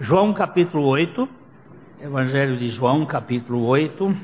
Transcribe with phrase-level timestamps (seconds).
[0.00, 1.28] João capítulo 8,
[2.00, 4.16] Evangelho de João capítulo 8,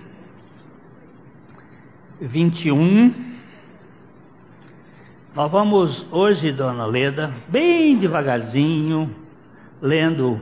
[2.21, 3.15] 21.
[5.33, 9.15] Nós vamos hoje, dona Leda, bem devagarzinho,
[9.81, 10.41] lendo,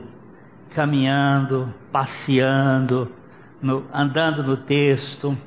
[0.71, 3.11] caminhando, passeando,
[3.61, 5.37] no, andando no texto.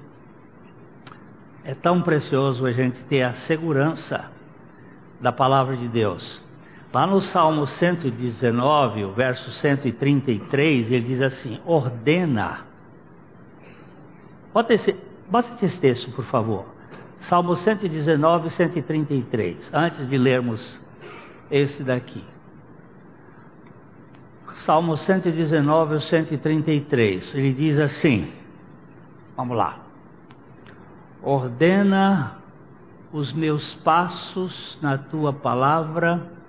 [1.64, 4.30] É tão precioso a gente ter a segurança
[5.20, 6.51] da palavra de Deus.
[6.92, 12.66] Lá no Salmo 119, o verso 133, ele diz assim: ordena.
[14.52, 14.94] Bota esse,
[15.26, 16.66] bota esse texto, por favor.
[17.20, 19.70] Salmo 119, 133.
[19.72, 20.78] Antes de lermos
[21.50, 22.22] esse daqui.
[24.56, 27.34] Salmo 119, 133.
[27.34, 28.30] Ele diz assim:
[29.34, 29.78] Vamos lá.
[31.22, 32.36] Ordena
[33.10, 36.41] os meus passos na tua palavra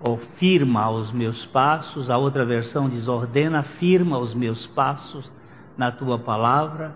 [0.00, 5.30] ou firma os meus passos, a outra versão diz ordena, firma os meus passos
[5.76, 6.94] na tua palavra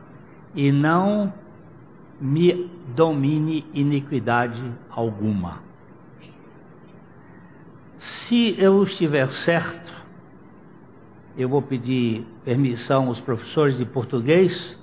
[0.54, 1.32] e não
[2.20, 5.62] me domine iniquidade alguma.
[7.98, 9.92] Se eu estiver certo,
[11.36, 14.78] eu vou pedir permissão aos professores de português,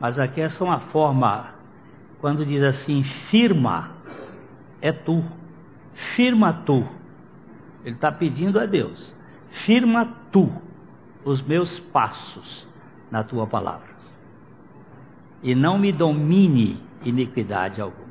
[0.00, 1.50] mas aqui é uma forma,
[2.20, 3.90] quando diz assim, firma,
[4.80, 5.24] é tu,
[6.14, 6.86] firma tu
[7.84, 9.16] ele está pedindo a Deus:
[9.64, 10.50] firma tu
[11.24, 12.66] os meus passos
[13.10, 13.88] na tua palavra,
[15.42, 18.02] e não me domine iniquidade alguma.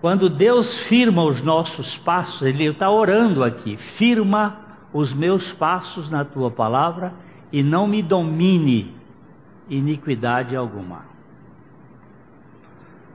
[0.00, 4.58] Quando Deus firma os nossos passos, Ele está orando aqui: firma
[4.92, 7.12] os meus passos na tua palavra
[7.52, 8.94] e não me domine
[9.68, 11.04] iniquidade alguma.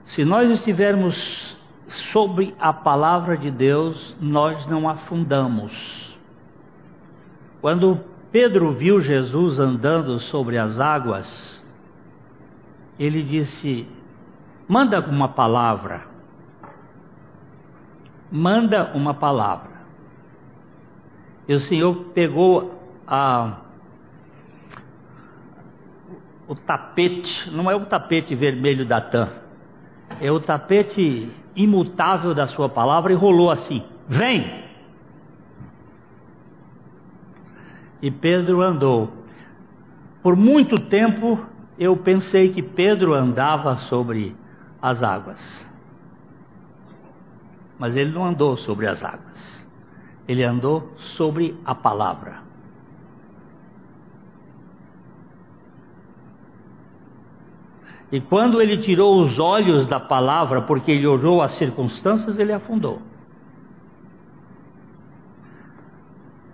[0.03, 1.57] Se nós estivermos
[1.95, 6.17] sobre a palavra de Deus nós não afundamos.
[7.61, 7.99] Quando
[8.31, 11.65] Pedro viu Jesus andando sobre as águas,
[12.99, 13.87] ele disse:
[14.67, 16.03] Manda uma palavra.
[18.31, 19.75] Manda uma palavra.
[21.47, 23.57] E o Senhor pegou a,
[26.47, 29.29] o tapete, não é o tapete vermelho da TAM,
[30.19, 34.63] é o tapete imutável da sua palavra e rolou assim: Vem!
[38.01, 39.11] E Pedro andou.
[40.21, 41.39] Por muito tempo
[41.77, 44.35] eu pensei que Pedro andava sobre
[44.81, 45.67] as águas.
[47.77, 49.67] Mas ele não andou sobre as águas.
[50.27, 52.44] Ele andou sobre a palavra.
[58.11, 63.01] E quando ele tirou os olhos da palavra, porque ele olhou as circunstâncias, ele afundou.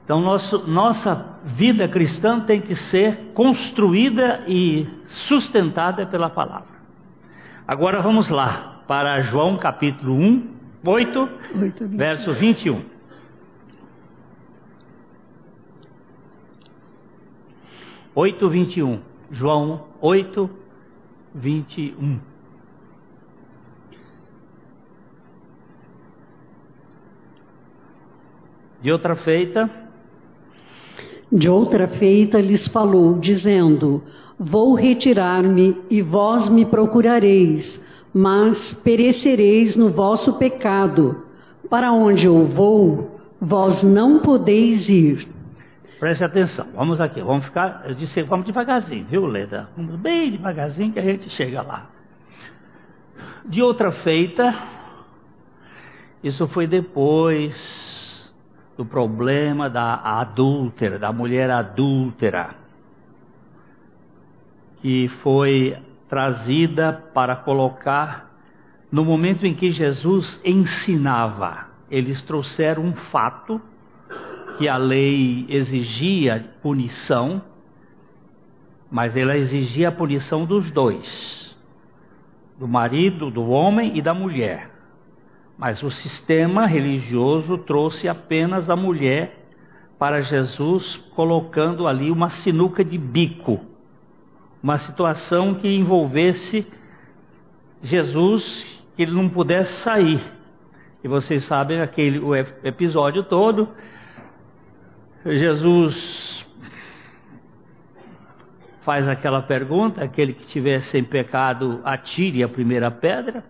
[0.04, 6.82] Então, nosso, nossa vida cristã tem que ser construída e sustentada pela palavra.
[7.68, 10.50] Agora vamos lá, para João capítulo 1,
[10.84, 11.30] 8,
[11.62, 12.92] 8 verso 21.
[18.14, 19.00] Oito vinte e um.
[19.30, 20.50] João oito
[21.34, 22.20] 21.
[28.82, 29.70] De outra feita.
[31.32, 34.04] De outra feita lhes falou, dizendo:
[34.38, 37.80] Vou retirar-me e vós me procurareis,
[38.14, 41.24] mas perecereis no vosso pecado.
[41.70, 45.28] Para onde eu vou, vós não podeis ir.
[46.02, 49.70] Preste atenção, vamos aqui, vamos ficar, eu disse, vamos devagarzinho, viu, Leda?
[49.78, 51.92] Vamos bem devagarzinho que a gente chega lá.
[53.46, 54.52] De outra feita,
[56.24, 58.34] isso foi depois
[58.76, 62.56] do problema da adúltera, da mulher adúltera,
[64.82, 65.78] que foi
[66.10, 68.28] trazida para colocar
[68.92, 71.68] no momento em que Jesus ensinava.
[71.92, 73.62] Eles trouxeram um fato
[74.62, 77.42] que a lei exigia punição,
[78.92, 81.58] mas ela exigia a punição dos dois,
[82.60, 84.70] do marido, do homem e da mulher.
[85.58, 89.48] Mas o sistema religioso trouxe apenas a mulher
[89.98, 93.60] para Jesus, colocando ali uma sinuca de bico,
[94.62, 96.68] uma situação que envolvesse
[97.82, 100.22] Jesus, que ele não pudesse sair.
[101.04, 103.68] E vocês sabem aquele o episódio todo,
[105.26, 106.46] Jesus
[108.82, 113.44] faz aquela pergunta: aquele que tiver sem pecado, atire a primeira pedra.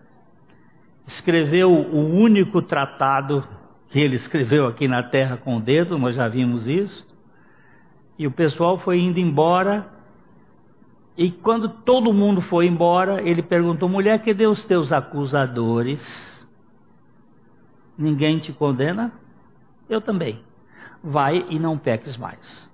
[1.06, 3.46] Escreveu o único tratado
[3.88, 7.06] que ele escreveu aqui na terra com o dedo, nós já vimos isso.
[8.18, 9.90] E o pessoal foi indo embora.
[11.16, 16.48] E quando todo mundo foi embora, ele perguntou: mulher, que deu os teus acusadores?
[17.98, 19.12] Ninguém te condena?
[19.88, 20.42] Eu também.
[21.02, 22.70] Vai e não peques mais.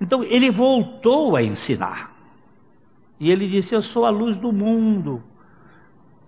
[0.00, 2.14] Então ele voltou a ensinar.
[3.18, 5.22] E ele disse: Eu sou a luz do mundo.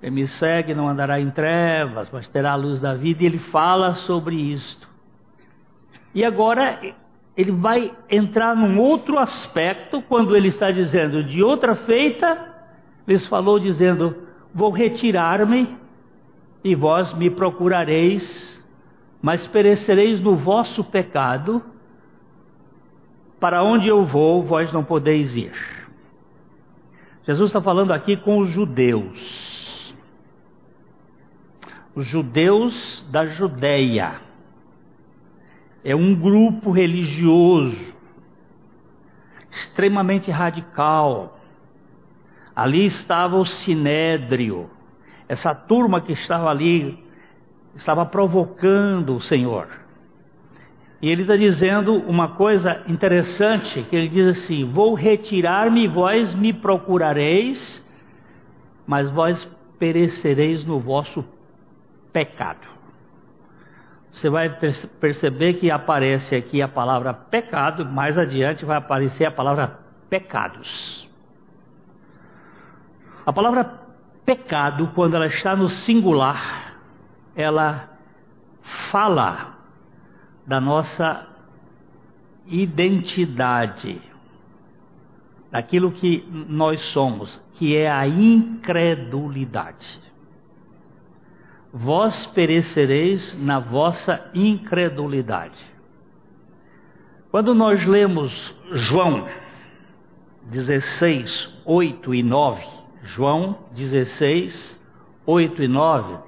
[0.01, 3.23] Quem me segue não andará em trevas, mas terá a luz da vida.
[3.23, 4.89] E ele fala sobre isto.
[6.15, 6.79] E agora
[7.37, 12.55] ele vai entrar num outro aspecto, quando ele está dizendo de outra feita,
[13.07, 14.17] lhes falou dizendo:
[14.55, 15.77] Vou retirar-me
[16.65, 18.58] e vós me procurareis,
[19.21, 21.63] mas perecereis no vosso pecado.
[23.41, 25.53] Para onde eu vou, vós não podeis ir.
[27.25, 29.95] Jesus está falando aqui com os judeus.
[31.95, 34.21] Os judeus da Judéia.
[35.85, 37.97] É um grupo religioso
[39.51, 41.39] extremamente radical.
[42.55, 44.69] Ali estava o sinédrio,
[45.29, 47.08] essa turma que estava ali
[47.79, 49.69] estava provocando o Senhor.
[51.01, 56.53] E ele está dizendo uma coisa interessante, que ele diz assim: Vou retirar-me, vós me
[56.53, 57.85] procurareis,
[58.85, 59.45] mas vós
[59.79, 61.25] perecereis no vosso
[62.13, 62.67] pecado.
[64.11, 64.49] Você vai
[64.99, 69.79] perceber que aparece aqui a palavra pecado, mais adiante vai aparecer a palavra
[70.11, 71.09] pecados.
[73.25, 73.65] A palavra
[74.25, 76.68] pecado, quando ela está no singular,
[77.39, 77.89] ela
[78.91, 79.57] fala
[80.45, 81.25] da nossa
[82.45, 84.03] identidade,
[85.49, 90.01] daquilo que nós somos, que é a incredulidade.
[91.73, 95.65] Vós perecereis na vossa incredulidade.
[97.31, 99.29] Quando nós lemos João
[100.45, 102.67] 16, 8 e 9,
[103.05, 104.83] João 16,
[105.25, 106.28] 8 e 9,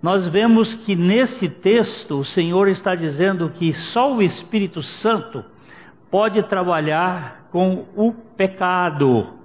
[0.00, 5.44] nós vemos que nesse texto o Senhor está dizendo que só o Espírito Santo
[6.10, 9.38] pode trabalhar com o pecado.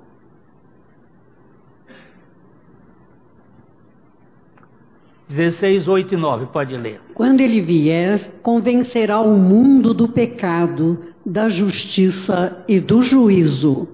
[5.28, 7.02] Dezesseis, oito e nove, pode ler.
[7.16, 13.88] Quando ele vier, convencerá o mundo do pecado, da justiça e do juízo.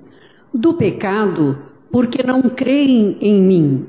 [0.53, 1.57] Do pecado,
[1.89, 3.87] porque não creem em mim.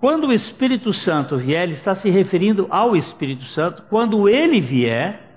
[0.00, 3.82] Quando o Espírito Santo vier, ele está se referindo ao Espírito Santo.
[3.90, 5.36] Quando ele vier,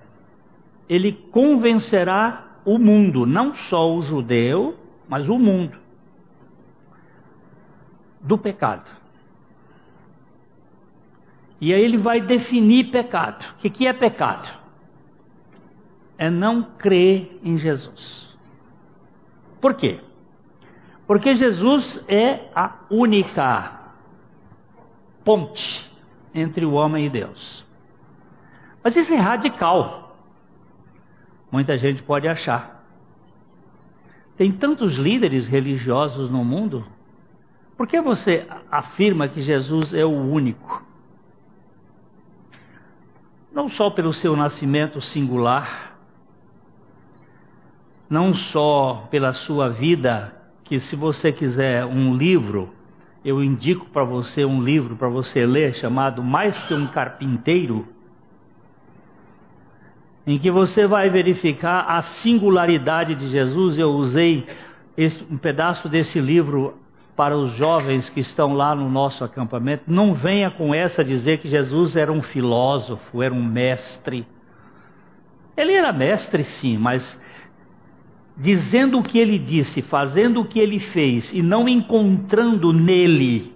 [0.87, 5.77] ele convencerá o mundo, não só o judeu, mas o mundo,
[8.21, 8.89] do pecado.
[11.59, 13.45] E aí ele vai definir pecado.
[13.57, 14.49] O que é pecado?
[16.17, 18.37] É não crer em Jesus.
[19.59, 19.99] Por quê?
[21.05, 23.82] Porque Jesus é a única
[25.23, 25.91] ponte
[26.33, 27.65] entre o homem e Deus.
[28.83, 30.17] Mas isso é radical.
[31.51, 32.83] Muita gente pode achar.
[34.35, 36.83] Tem tantos líderes religiosos no mundo.
[37.77, 40.83] Por que você afirma que Jesus é o único?
[43.51, 45.95] Não só pelo seu nascimento singular,
[48.09, 52.73] não só pela sua vida, que se você quiser um livro,
[53.23, 57.87] eu indico para você um livro para você ler chamado Mais que um Carpinteiro,
[60.27, 63.77] em que você vai verificar a singularidade de Jesus.
[63.77, 64.47] Eu usei
[64.97, 66.77] esse, um pedaço desse livro
[67.15, 69.83] para os jovens que estão lá no nosso acampamento.
[69.87, 74.25] Não venha com essa dizer que Jesus era um filósofo, era um mestre.
[75.55, 77.21] Ele era mestre, sim, mas
[78.35, 83.53] dizendo o que ele disse, fazendo o que ele fez e não encontrando nele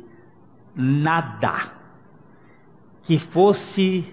[0.76, 1.72] nada
[3.04, 4.06] que fosse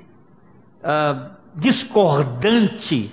[0.80, 3.12] uh, discordante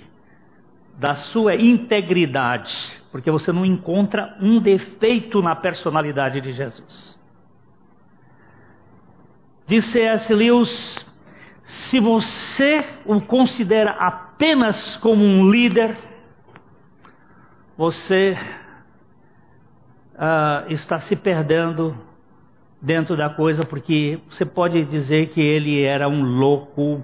[0.97, 7.19] da sua integridade, porque você não encontra um defeito na personalidade de Jesus.
[9.65, 10.33] Disse C.S.
[10.33, 11.11] Lewis:
[11.63, 15.97] se você o considera apenas como um líder,
[17.81, 18.37] você
[20.13, 21.97] uh, está se perdendo
[22.79, 27.03] dentro da coisa, porque você pode dizer que ele era um louco,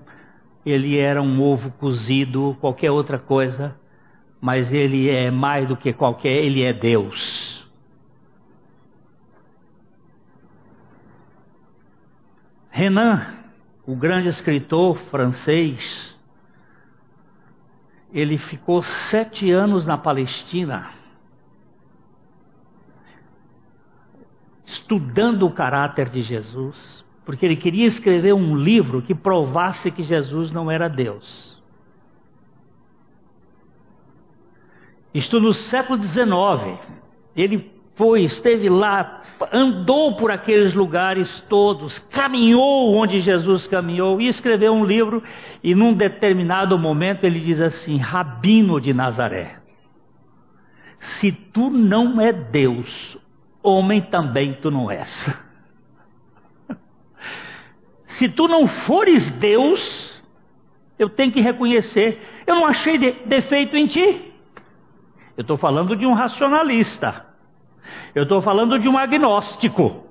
[0.64, 3.76] ele era um ovo cozido, qualquer outra coisa,
[4.40, 7.68] mas ele é mais do que qualquer, ele é Deus.
[12.70, 13.26] Renan,
[13.84, 16.16] o grande escritor francês,
[18.12, 20.92] ele ficou sete anos na Palestina,
[24.66, 30.52] estudando o caráter de Jesus, porque ele queria escrever um livro que provasse que Jesus
[30.52, 31.58] não era Deus.
[35.14, 36.80] Isto no século XIX.
[37.36, 44.72] Ele foi, esteve lá, andou por aqueles lugares todos, caminhou onde Jesus caminhou e escreveu
[44.72, 45.24] um livro.
[45.64, 49.58] E num determinado momento ele diz assim: Rabino de Nazaré,
[51.00, 53.18] se tu não é Deus,
[53.64, 55.36] homem também tu não és.
[58.06, 60.24] Se tu não fores Deus,
[60.98, 64.34] eu tenho que reconhecer, eu não achei de, defeito em ti.
[65.36, 67.27] Eu estou falando de um racionalista.
[68.14, 70.04] Eu estou falando de um agnóstico.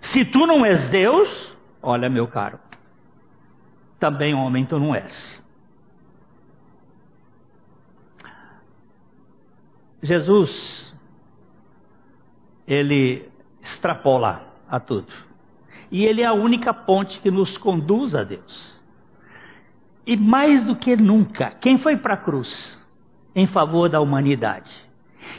[0.00, 2.58] Se tu não és Deus, olha, meu caro,
[3.98, 5.42] também homem tu não és.
[10.02, 10.94] Jesus,
[12.66, 13.26] ele
[13.62, 15.12] extrapola a tudo.
[15.90, 18.82] E ele é a única ponte que nos conduz a Deus.
[20.06, 22.83] E mais do que nunca, quem foi para a cruz
[23.34, 24.70] em favor da humanidade?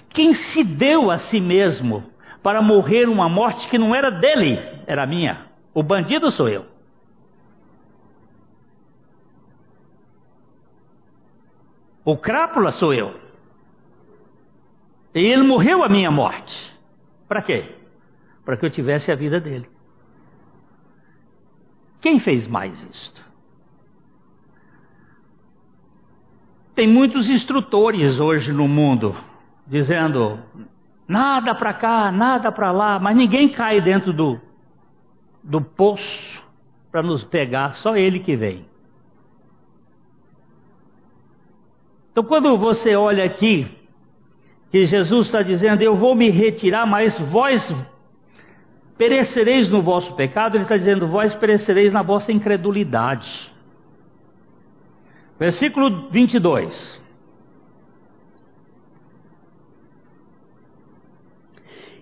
[0.09, 2.03] Quem se deu a si mesmo
[2.41, 5.45] para morrer uma morte que não era dele, era minha?
[5.73, 6.65] O bandido sou eu.
[12.03, 13.19] O crápula sou eu.
[15.13, 16.73] E ele morreu a minha morte.
[17.27, 17.75] Para quê?
[18.45, 19.67] para que eu tivesse a vida dele.
[21.99, 23.25] Quem fez mais isto?
[26.75, 29.15] Tem muitos instrutores hoje no mundo
[29.65, 30.39] dizendo
[31.07, 34.39] nada para cá, nada para lá, mas ninguém cai dentro do,
[35.43, 36.43] do poço
[36.91, 38.65] para nos pegar, só ele que vem.
[42.11, 43.67] Então, quando você olha aqui,
[44.69, 47.73] que Jesus está dizendo: Eu vou me retirar, mas vós
[48.97, 53.53] Perecereis no vosso pecado, ele está dizendo, vós perecereis na vossa incredulidade.
[55.39, 57.03] Versículo 22.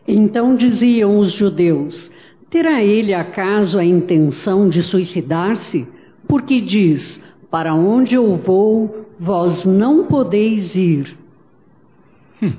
[0.07, 2.11] Então diziam os judeus:
[2.49, 5.87] Terá ele acaso a intenção de suicidar-se?
[6.27, 11.17] Porque diz: Para onde eu vou, vós não podeis ir.
[12.41, 12.53] Hum.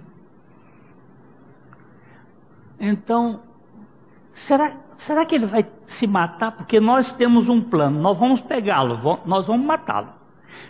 [2.80, 3.40] Então,
[4.34, 6.52] Será, será que ele vai se matar?
[6.52, 10.08] Porque nós temos um plano, nós vamos pegá-lo, nós vamos matá-lo.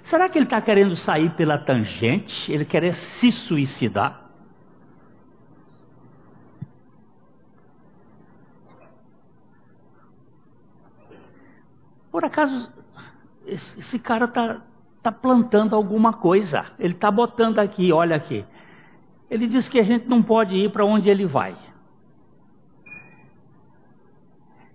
[0.02, 2.52] Será que ele está querendo sair pela tangente?
[2.52, 4.24] Ele quer se suicidar?
[12.10, 12.72] Por acaso,
[13.44, 14.62] esse, cara está
[15.02, 16.66] tá plantando alguma coisa.
[16.78, 18.44] Ele está botando aqui, olha aqui.
[19.28, 21.56] Ele diz que a gente não pode ir para onde ele vai.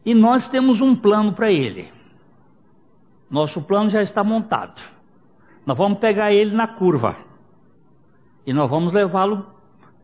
[0.05, 1.91] E nós temos um plano para ele.
[3.29, 4.81] Nosso plano já está montado.
[5.65, 7.15] Nós vamos pegar ele na curva.
[8.45, 9.45] E nós vamos levá-lo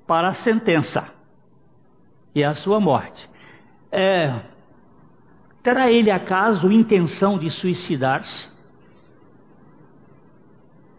[0.05, 1.07] para a sentença
[2.33, 3.29] e a sua morte.
[3.91, 4.41] É,
[5.63, 8.53] terá ele acaso intenção de suicidar-se?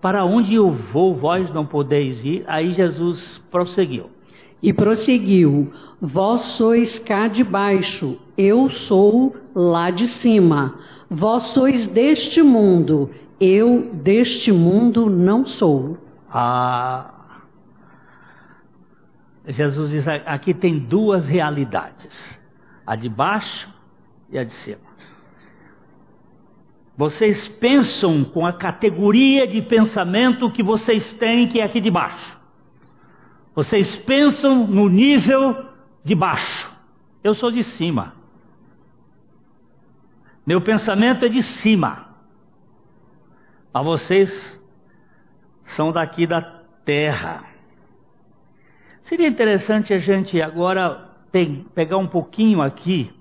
[0.00, 2.44] Para onde eu vou, vós não podeis ir?
[2.46, 4.10] Aí Jesus prosseguiu.
[4.62, 10.78] E prosseguiu: Vós sois cá de baixo, eu sou lá de cima.
[11.10, 15.98] Vós sois deste mundo, eu deste mundo não sou.
[16.30, 17.10] Ah,
[19.46, 22.40] Jesus diz: aqui tem duas realidades,
[22.86, 23.72] a de baixo
[24.30, 24.86] e a de cima.
[26.96, 32.38] Vocês pensam com a categoria de pensamento que vocês têm, que é aqui de baixo.
[33.54, 35.66] Vocês pensam no nível
[36.02, 36.74] de baixo.
[37.22, 38.14] Eu sou de cima.
[40.46, 42.05] Meu pensamento é de cima.
[43.76, 44.62] Mas vocês
[45.64, 46.40] são daqui da
[46.82, 47.44] terra.
[49.02, 51.10] Seria interessante a gente agora
[51.74, 53.12] pegar um pouquinho aqui,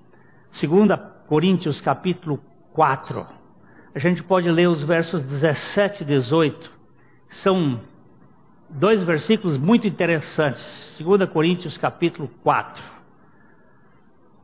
[0.58, 2.40] 2 Coríntios capítulo
[2.72, 3.26] 4.
[3.94, 6.72] A gente pode ler os versos 17 e 18.
[7.26, 7.82] São
[8.70, 10.96] dois versículos muito interessantes.
[10.98, 12.82] 2 Coríntios capítulo 4,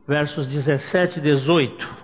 [0.05, 2.02] versos 17 e 18.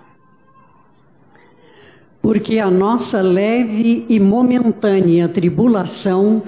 [2.22, 6.42] Porque a nossa leve e momentânea tribulação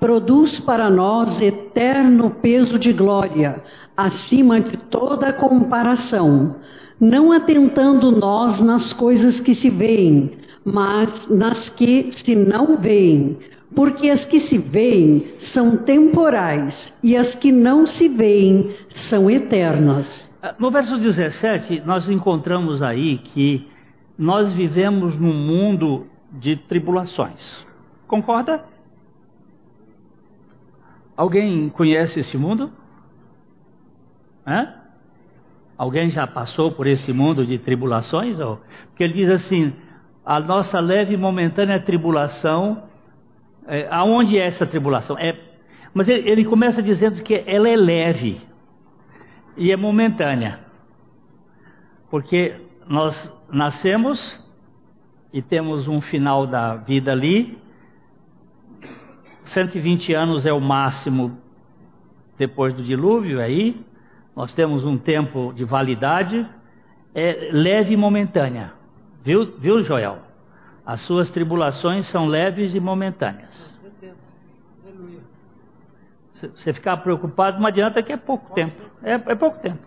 [0.00, 3.62] produz para nós eterno peso de glória,
[3.96, 6.56] acima de toda comparação,
[7.00, 10.32] não atentando nós nas coisas que se veem,
[10.64, 13.38] mas nas que se não veem,
[13.74, 20.28] porque as que se veem são temporais e as que não se veem são eternas.
[20.58, 23.66] No verso 17, nós encontramos aí que
[24.18, 27.64] nós vivemos num mundo de tribulações.
[28.08, 28.64] Concorda?
[31.16, 32.72] Alguém conhece esse mundo?
[34.44, 34.74] Hã?
[35.76, 38.38] Alguém já passou por esse mundo de tribulações?
[38.88, 39.72] Porque ele diz assim:
[40.24, 42.82] a nossa leve e momentânea tribulação,
[43.66, 45.16] é, aonde é essa tribulação?
[45.16, 45.38] É,
[45.94, 48.40] mas ele, ele começa dizendo que ela é leve
[49.56, 50.60] e é momentânea,
[52.10, 52.56] porque
[52.88, 54.44] nós nascemos
[55.32, 57.58] e temos um final da vida ali,
[59.48, 61.38] 120 anos é o máximo
[62.36, 63.84] depois do dilúvio aí.
[64.36, 66.46] Nós temos um tempo de validade,
[67.14, 68.72] é leve e momentânea.
[69.24, 70.18] Viu, viu Joel?
[70.86, 73.68] As suas tribulações são leves e momentâneas.
[76.32, 78.80] Você ficar preocupado não adianta que é pouco tempo.
[79.02, 79.82] É, é pouco tempo.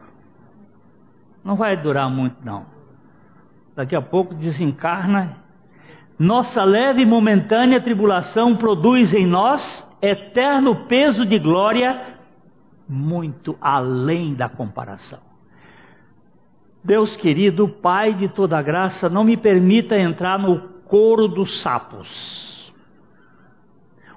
[1.43, 2.65] Não vai durar muito não.
[3.75, 5.41] Daqui a pouco desencarna
[6.21, 12.15] nossa leve e momentânea tribulação produz em nós eterno peso de glória,
[12.87, 15.17] muito além da comparação.
[16.83, 22.71] Deus querido, Pai de toda graça, não me permita entrar no couro dos sapos.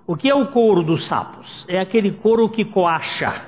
[0.06, 1.64] O que é o couro dos sapos?
[1.66, 3.46] É aquele couro que coacha,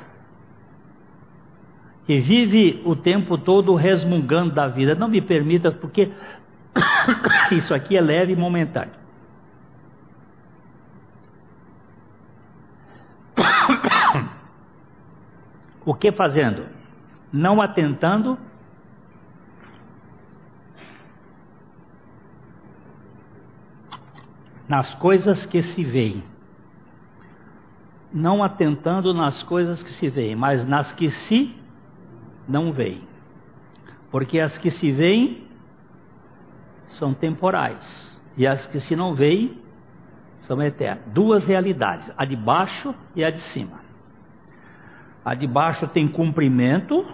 [2.06, 4.94] que vive o tempo todo resmungando da vida.
[4.94, 6.12] Não me permita, porque
[7.52, 8.94] Isso aqui é leve e momentâneo.
[15.84, 16.66] O que fazendo?
[17.32, 18.36] Não atentando
[24.68, 26.24] nas coisas que se veem.
[28.12, 31.54] Não atentando nas coisas que se veem, mas nas que se
[32.48, 33.02] não veem.
[34.10, 35.46] Porque as que se veem
[36.86, 39.60] são temporais e as que se não veem
[40.40, 41.04] são eternas.
[41.12, 43.80] Duas realidades, a de baixo e a de cima.
[45.24, 47.04] A de baixo tem comprimento,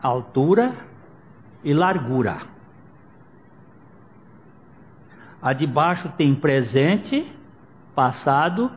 [0.00, 0.74] altura
[1.64, 2.38] e largura.
[5.40, 7.32] A de baixo tem presente,
[7.94, 8.70] passado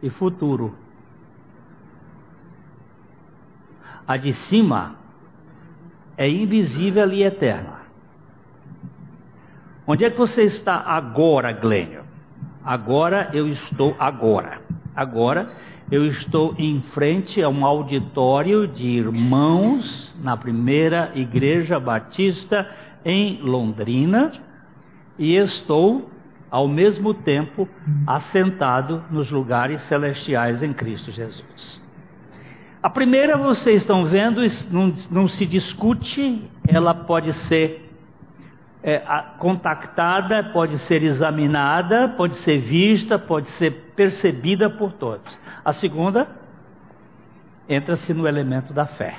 [0.00, 0.76] e futuro.
[4.06, 4.94] A de cima
[6.16, 7.76] é invisível e eterna.
[9.86, 12.02] Onde é que você está agora, Glênio?
[12.64, 14.60] Agora eu estou agora.
[14.94, 15.48] Agora
[15.90, 22.68] eu estou em frente a um auditório de irmãos na primeira igreja batista
[23.04, 24.32] em Londrina
[25.16, 26.10] e estou
[26.50, 27.68] ao mesmo tempo
[28.06, 31.85] assentado nos lugares celestiais em Cristo Jesus.
[32.86, 37.92] A primeira vocês estão vendo, não, não se discute, ela pode ser
[38.80, 39.00] é,
[39.40, 45.36] contactada, pode ser examinada, pode ser vista, pode ser percebida por todos.
[45.64, 46.28] A segunda,
[47.68, 49.16] entra-se no elemento da fé.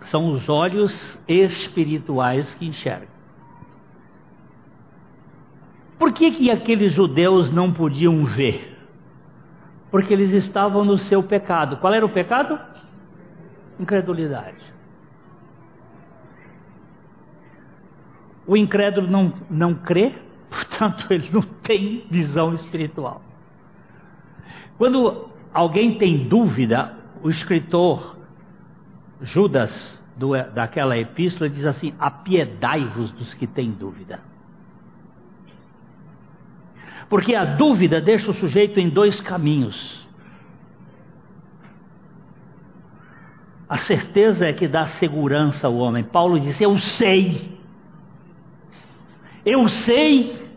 [0.00, 3.06] São os olhos espirituais que enxergam.
[6.00, 8.75] Por que, que aqueles judeus não podiam ver?
[9.90, 11.76] Porque eles estavam no seu pecado.
[11.78, 12.58] Qual era o pecado?
[13.78, 14.74] Incredulidade.
[18.46, 20.14] O incrédulo não, não crê,
[20.48, 23.22] portanto, ele não tem visão espiritual.
[24.78, 28.16] Quando alguém tem dúvida, o escritor
[29.20, 34.20] Judas, do, daquela epístola, diz assim: apiedai-vos dos que têm dúvida.
[37.08, 40.06] Porque a dúvida deixa o sujeito em dois caminhos.
[43.68, 46.04] A certeza é que dá segurança ao homem.
[46.04, 47.56] Paulo diz: Eu sei.
[49.44, 50.50] Eu sei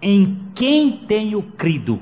[0.00, 2.00] em quem tenho crido.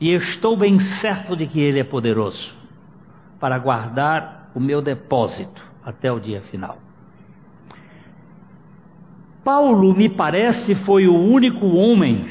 [0.00, 2.52] E estou bem certo de que Ele é poderoso
[3.38, 6.78] para guardar o meu depósito até o dia final.
[9.44, 12.26] Paulo, me parece, foi o único homem,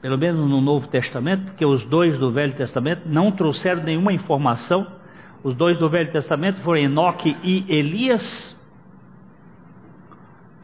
[0.00, 4.86] pelo menos no Novo Testamento, porque os dois do Velho Testamento não trouxeram nenhuma informação.
[5.42, 8.54] Os dois do Velho Testamento foram Enoque e Elias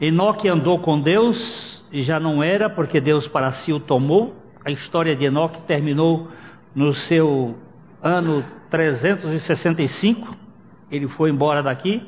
[0.01, 4.35] Enoque andou com Deus e já não era, porque Deus para si o tomou.
[4.65, 6.27] A história de Enoque terminou
[6.73, 7.55] no seu
[8.01, 10.35] ano 365.
[10.89, 12.01] Ele foi embora daqui.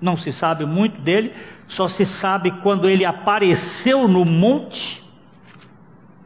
[0.00, 1.32] Não se sabe muito dele,
[1.66, 5.02] só se sabe quando ele apareceu no monte.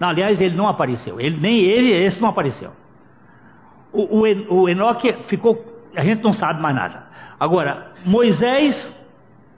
[0.00, 1.20] Aliás, ele não apareceu.
[1.20, 2.72] Ele, nem ele, esse não apareceu.
[3.92, 5.64] O, o, o Enoque ficou.
[5.94, 7.06] A gente não sabe mais nada.
[7.38, 8.96] Agora, Moisés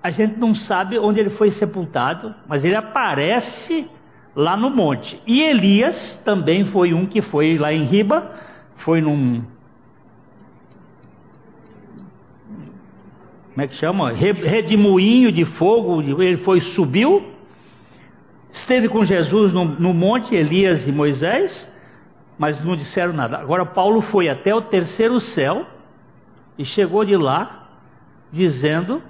[0.03, 3.89] a gente não sabe onde ele foi sepultado, mas ele aparece
[4.35, 5.21] lá no monte.
[5.27, 8.31] E Elias também foi um que foi lá em Riba,
[8.77, 9.45] foi num.
[13.51, 14.13] Como é que chama?
[14.13, 17.33] Redemoinho de fogo, ele foi, subiu,
[18.51, 21.71] esteve com Jesus no, no monte, Elias e Moisés,
[22.39, 23.39] mas não disseram nada.
[23.39, 25.67] Agora Paulo foi até o terceiro céu
[26.57, 27.69] e chegou de lá
[28.33, 29.03] dizendo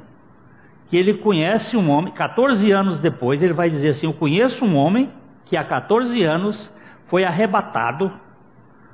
[0.89, 4.75] que ele conhece um homem, 14 anos depois, ele vai dizer assim: Eu conheço um
[4.75, 5.11] homem
[5.45, 6.75] que há 14 anos
[7.07, 8.11] foi arrebatado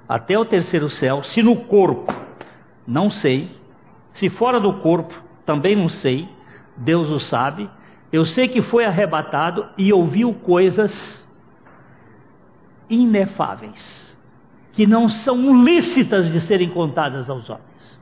[0.08, 2.12] até o terceiro céu, se no corpo,
[2.86, 3.50] não sei,
[4.12, 6.28] se fora do corpo, também não sei,
[6.76, 7.70] Deus o sabe.
[8.12, 11.24] Eu sei que foi arrebatado e ouviu coisas
[12.90, 14.16] inefáveis,
[14.72, 18.00] que não são lícitas de serem contadas aos homens.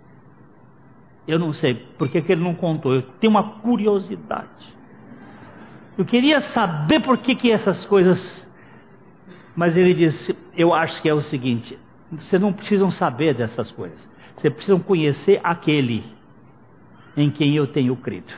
[1.26, 2.94] Eu não sei porque que ele não contou.
[2.94, 4.74] Eu tenho uma curiosidade.
[5.96, 8.50] Eu queria saber por que, que essas coisas.
[9.56, 11.78] Mas ele disse: Eu acho que é o seguinte:
[12.10, 14.10] vocês não precisam saber dessas coisas.
[14.36, 16.13] Vocês precisam conhecer aquele
[17.16, 18.32] em quem eu tenho crido.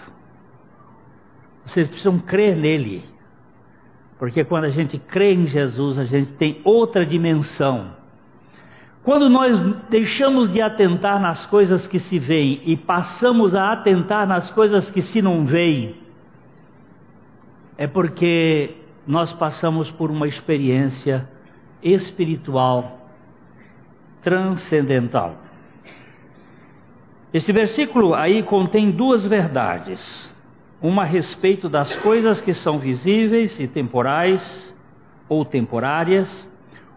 [1.64, 3.04] Vocês precisam crer nele.
[4.18, 7.96] Porque quando a gente crê em Jesus, a gente tem outra dimensão
[9.06, 14.50] quando nós deixamos de atentar nas coisas que se veem e passamos a atentar nas
[14.50, 15.94] coisas que se não veem,
[17.78, 18.74] é porque
[19.06, 21.28] nós passamos por uma experiência
[21.80, 23.08] espiritual
[24.22, 25.36] transcendental.
[27.32, 30.34] Este versículo aí contém duas verdades:
[30.80, 34.74] uma a respeito das coisas que são visíveis e temporais
[35.28, 36.50] ou temporárias,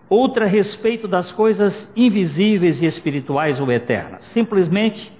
[0.08, 4.24] outra a respeito das coisas invisíveis e espirituais ou eternas.
[4.26, 5.12] Simplesmente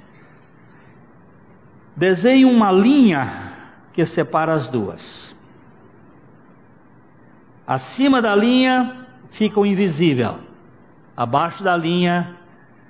[1.96, 3.54] desenhe uma linha
[3.94, 5.38] que separa as duas.
[7.66, 10.40] Acima da linha fica o invisível,
[11.16, 12.36] abaixo da linha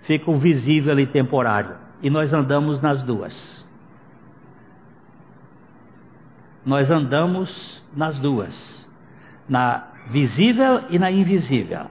[0.04, 1.89] fica o visível e temporário.
[2.02, 3.68] E nós andamos nas duas.
[6.66, 8.88] Nós andamos nas duas.
[9.48, 11.88] Na visível e na invisível.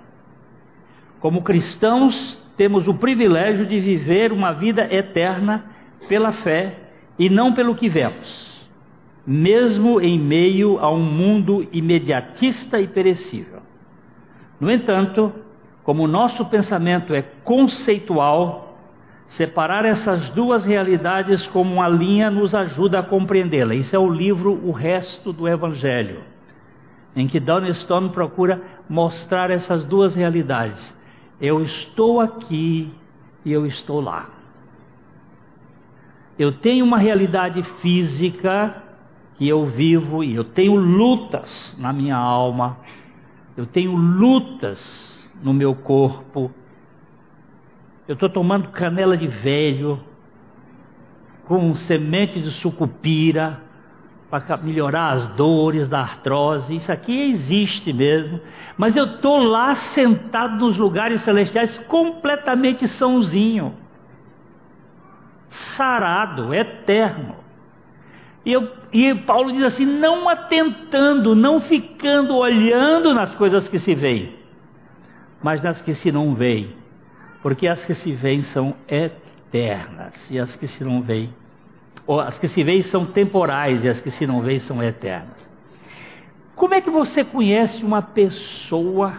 [1.20, 5.64] Como cristãos, temos o privilégio de viver uma vida eterna
[6.08, 6.78] pela fé
[7.18, 8.68] e não pelo que vemos,
[9.26, 13.60] mesmo em meio a um mundo imediatista e perecível.
[14.60, 15.32] No entanto,
[15.82, 18.67] como o nosso pensamento é conceitual,
[19.28, 23.74] separar essas duas realidades como uma linha nos ajuda a compreendê-la.
[23.74, 26.22] Isso é o livro O Resto do Evangelho
[27.18, 30.94] em que Don Stone procura mostrar essas duas realidades.
[31.40, 32.92] Eu estou aqui
[33.44, 34.30] e eu estou lá.
[36.38, 38.84] Eu tenho uma realidade física
[39.36, 42.78] que eu vivo e eu tenho lutas na minha alma,
[43.56, 46.52] eu tenho lutas no meu corpo.
[48.08, 50.00] Eu estou tomando canela de velho,
[51.44, 53.60] com semente de sucupira,
[54.30, 56.74] para melhorar as dores da artrose.
[56.74, 58.40] Isso aqui existe mesmo.
[58.78, 63.74] Mas eu estou lá sentado nos lugares celestiais completamente sãozinho,
[65.48, 67.36] sarado, eterno.
[68.42, 73.94] E, eu, e Paulo diz assim: não atentando, não ficando olhando nas coisas que se
[73.94, 74.34] veem,
[75.42, 76.77] mas nas que se não veem,
[77.42, 81.32] porque as que se veem são eternas e as que se não veem
[82.16, 85.46] as que se veem são temporais e as que se não veem são eternas.
[86.54, 89.12] Como é que você conhece uma pessoa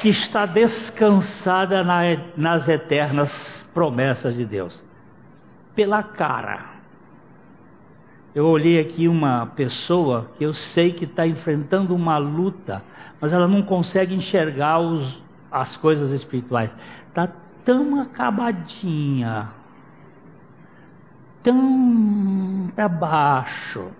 [0.00, 2.02] que está descansada na,
[2.36, 4.84] nas eternas promessas de Deus?
[5.74, 6.70] Pela cara.
[8.34, 12.82] Eu olhei aqui uma pessoa que eu sei que está enfrentando uma luta,
[13.20, 16.74] mas ela não consegue enxergar os, as coisas espirituais.
[17.12, 17.28] Está
[17.62, 19.50] tão acabadinha,
[21.42, 23.90] tão para baixo.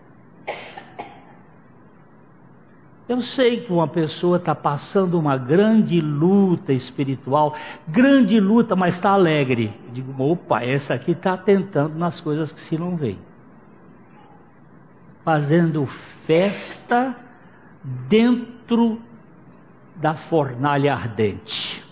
[3.06, 7.54] Eu sei que uma pessoa está passando uma grande luta espiritual,
[7.86, 9.78] grande luta, mas está alegre.
[9.88, 13.18] Eu digo, opa, essa aqui está tentando nas coisas que se não vê.
[15.24, 15.86] fazendo
[16.26, 17.14] festa
[18.08, 19.00] dentro
[19.96, 21.91] da fornalha ardente.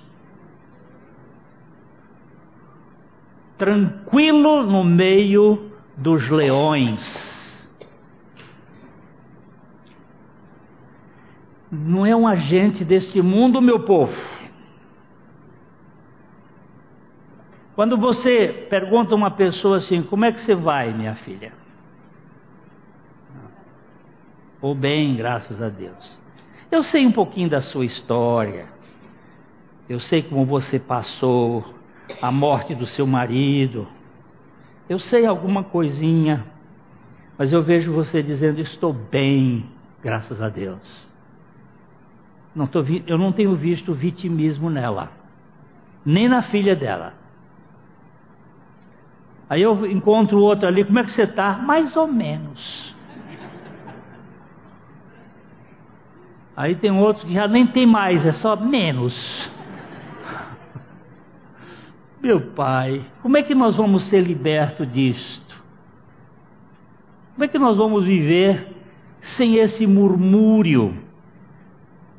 [3.60, 7.70] Tranquilo no meio dos leões.
[11.70, 14.16] Não é um agente deste mundo, meu povo.
[17.74, 21.52] Quando você pergunta a uma pessoa assim: Como é que você vai, minha filha?
[24.62, 26.18] Ou bem, graças a Deus.
[26.72, 28.68] Eu sei um pouquinho da sua história.
[29.86, 31.78] Eu sei como você passou
[32.20, 33.86] a morte do seu marido.
[34.88, 36.44] Eu sei alguma coisinha.
[37.38, 39.64] Mas eu vejo você dizendo: Estou bem,
[40.02, 41.08] graças a Deus.
[42.54, 45.10] Não tô, eu não tenho visto vitimismo nela,
[46.04, 47.14] nem na filha dela.
[49.48, 51.54] Aí eu encontro outro ali, como é que você está?
[51.54, 52.94] Mais ou menos.
[56.56, 59.50] Aí tem outros que já nem tem mais, é só menos.
[62.22, 65.62] Meu pai, como é que nós vamos ser libertos disto?
[67.32, 68.68] Como é que nós vamos viver
[69.20, 70.94] sem esse murmúrio?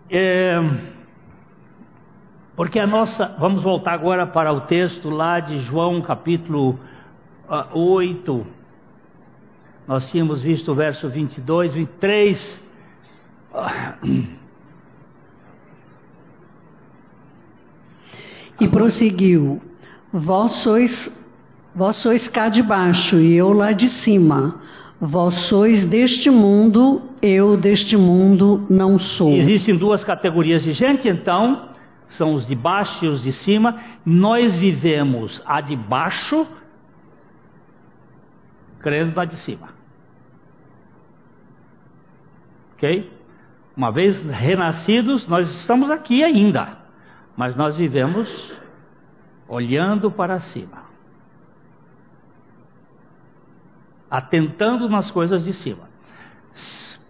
[0.09, 0.59] É,
[2.55, 3.35] porque a nossa.
[3.39, 6.79] Vamos voltar agora para o texto lá de João, capítulo
[7.49, 8.45] uh, 8.
[9.87, 12.71] Nós tínhamos visto o verso 22, 23.
[18.59, 19.61] E prosseguiu:
[20.13, 21.11] Vós sois,
[21.73, 24.59] vós sois cá de baixo e eu lá de cima.
[24.99, 29.31] Vós sois deste mundo, eu deste mundo não sou.
[29.31, 31.69] Existem duas categorias de gente, então,
[32.09, 33.79] são os de baixo e os de cima.
[34.05, 36.45] Nós vivemos a de baixo,
[38.79, 39.69] crendo na de cima.
[42.75, 43.11] Ok?
[43.75, 46.77] Uma vez renascidos, nós estamos aqui ainda,
[47.37, 48.29] mas nós vivemos
[49.51, 50.85] olhando para cima,
[54.09, 55.89] atentando nas coisas de cima.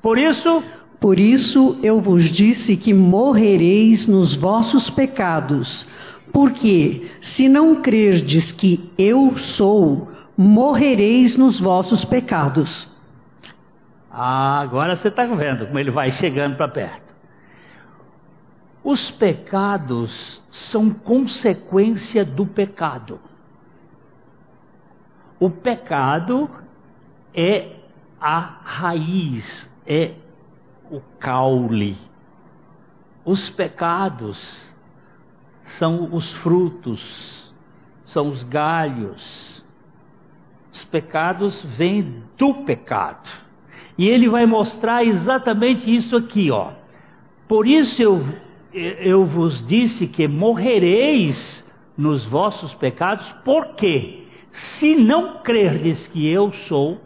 [0.02, 0.64] Por isso,
[1.00, 5.88] por isso eu vos disse que morrereis nos vossos pecados,
[6.34, 12.90] porque se não crerdes que eu sou, morrereis nos vossos pecados.
[14.10, 17.11] Ah, agora você está vendo como ele vai chegando para perto.
[18.84, 23.20] Os pecados são consequência do pecado.
[25.40, 26.50] O pecado
[27.34, 27.76] é
[28.20, 30.16] a raiz, é
[30.90, 31.98] o caule.
[33.24, 34.76] Os pecados
[35.78, 37.54] são os frutos,
[38.04, 39.64] são os galhos.
[40.72, 43.30] Os pecados vêm do pecado.
[43.98, 46.72] E ele vai mostrar exatamente isso aqui, ó.
[47.48, 48.24] Por isso eu,
[48.74, 57.00] eu vos disse que morrereis nos vossos pecados, porque se não crerdes que eu sou,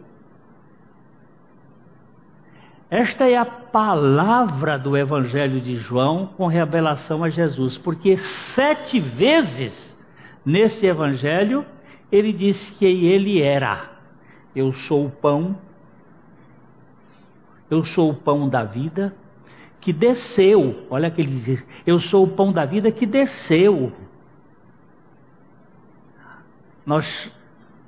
[2.88, 9.96] esta é a palavra do Evangelho de João com revelação a Jesus, porque sete vezes
[10.44, 11.66] nesse Evangelho
[12.10, 13.90] ele disse que ele era:
[14.54, 15.56] Eu sou o pão
[17.70, 19.14] eu sou o pão da vida
[19.86, 20.84] que desceu.
[20.90, 23.92] Olha que ele diz: Eu sou o pão da vida que desceu.
[26.84, 27.32] Nós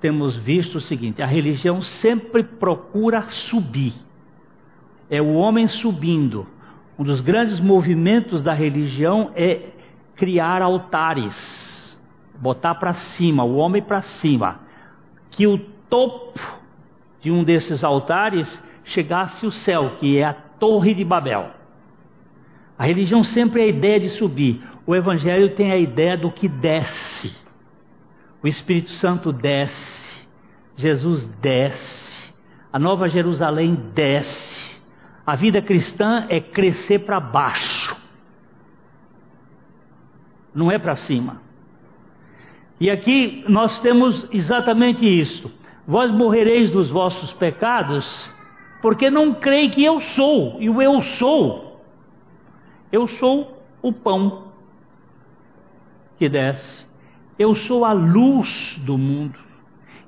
[0.01, 3.95] temos visto o seguinte: a religião sempre procura subir.
[5.11, 6.47] É o homem subindo.
[6.97, 9.71] Um dos grandes movimentos da religião é
[10.15, 12.01] criar altares,
[12.39, 14.61] botar para cima, o homem para cima.
[15.31, 16.39] Que o topo
[17.21, 21.58] de um desses altares chegasse o céu, que é a Torre de Babel.
[22.79, 26.49] A religião sempre é a ideia de subir, o Evangelho tem a ideia do que
[26.49, 27.35] desce.
[28.41, 30.27] O Espírito Santo desce,
[30.77, 32.33] Jesus desce,
[32.73, 34.79] a Nova Jerusalém desce.
[35.27, 37.97] A vida cristã é crescer para baixo,
[40.55, 41.43] não é para cima.
[42.81, 45.53] E aqui nós temos exatamente isso.
[45.87, 48.33] Vós morrereis dos vossos pecados
[48.81, 51.68] porque não creem que eu sou, e o eu sou,
[52.91, 54.49] eu sou o pão
[56.19, 56.87] que desce,
[57.39, 59.39] eu sou a luz do mundo,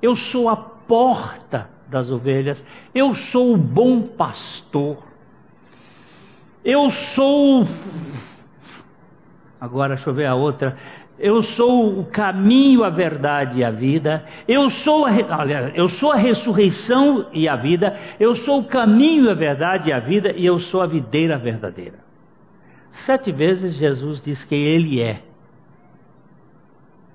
[0.03, 2.65] eu sou a porta das ovelhas,
[2.95, 4.99] eu sou o bom pastor,
[6.65, 7.67] eu sou.
[9.61, 10.77] Agora deixa eu ver a outra.
[11.19, 14.25] Eu sou o caminho, a verdade e a vida.
[14.49, 15.13] Eu sou a,
[15.75, 17.95] eu sou a ressurreição e a vida.
[18.19, 20.33] Eu sou o caminho, a verdade e a vida.
[20.33, 22.10] E eu sou a videira verdadeira.
[22.93, 25.23] Sete vezes Jesus diz que Ele é.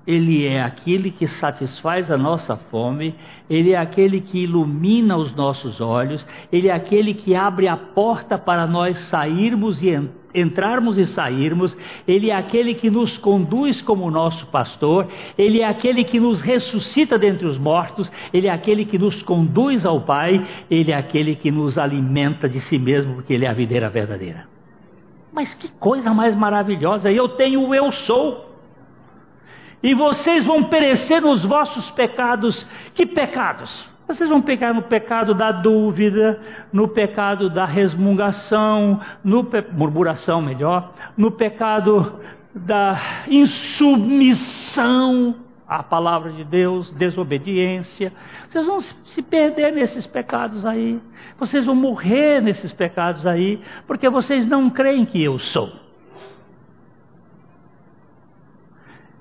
[0.08, 3.16] Ele é aquele que satisfaz a nossa fome,
[3.50, 8.38] Ele é aquele que ilumina os nossos olhos, Ele é aquele que abre a porta
[8.38, 10.00] para nós sairmos e
[10.34, 11.76] entrarmos e sairmos,
[12.08, 17.18] Ele é aquele que nos conduz como nosso pastor, Ele é aquele que nos ressuscita
[17.18, 21.50] dentre os mortos, Ele é aquele que nos conduz ao Pai, Ele é aquele que
[21.50, 24.55] nos alimenta de si mesmo, porque Ele é a videira verdadeira.
[25.36, 27.12] Mas que coisa mais maravilhosa!
[27.12, 28.56] Eu tenho o eu sou
[29.84, 32.66] e vocês vão perecer nos vossos pecados.
[32.96, 33.88] Que pecados?
[34.08, 36.40] Vocês vão pecar no pecado da dúvida,
[36.72, 39.64] no pecado da resmungação, no pe...
[39.74, 42.20] murmuração melhor, no pecado
[42.54, 44.66] da insubmissão
[45.68, 48.14] à palavra de Deus, desobediência.
[48.48, 51.00] Vocês vão se perder nesses pecados aí.
[51.40, 55.72] Vocês vão morrer nesses pecados aí, porque vocês não creem que eu sou.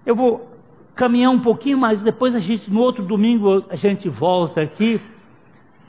[0.05, 0.51] Eu vou
[0.95, 5.01] caminhar um pouquinho mais, depois a gente, no outro domingo, a gente volta aqui.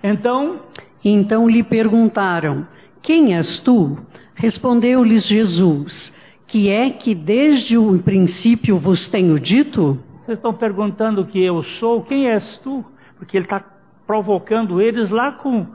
[0.03, 0.59] Então.
[1.07, 2.67] Então lhe perguntaram:
[3.01, 3.97] Quem és tu?
[4.33, 6.11] Respondeu-lhes Jesus:
[6.47, 9.99] Que é que desde o princípio vos tenho dito?
[10.25, 12.83] Vocês estão perguntando que eu sou, quem és tu?
[13.17, 13.63] Porque ele está
[14.05, 15.67] provocando eles lá com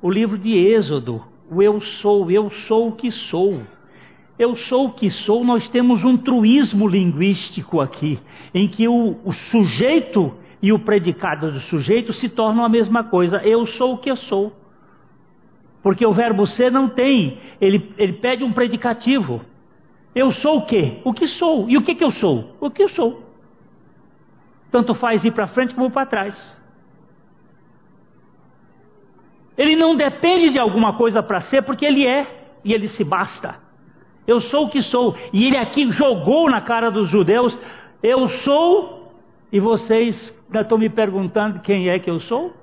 [0.00, 1.22] o livro de Êxodo.
[1.50, 3.60] O eu sou, eu sou o que sou
[4.40, 8.18] eu sou o que sou, nós temos um truísmo linguístico aqui,
[8.54, 13.36] em que o, o sujeito e o predicado do sujeito se tornam a mesma coisa.
[13.44, 14.56] Eu sou o que eu sou.
[15.82, 19.42] Porque o verbo ser não tem, ele, ele pede um predicativo.
[20.14, 21.02] Eu sou o quê?
[21.04, 21.68] O que sou.
[21.68, 22.56] E o que, que eu sou?
[22.58, 23.29] O que eu sou.
[24.70, 26.60] Tanto faz ir para frente como para trás.
[29.56, 33.56] Ele não depende de alguma coisa para ser, porque ele é, e ele se basta.
[34.26, 35.16] Eu sou o que sou.
[35.32, 37.58] E ele aqui jogou na cara dos judeus:
[38.02, 39.12] Eu sou,
[39.52, 42.54] e vocês ainda estão me perguntando quem é que eu sou?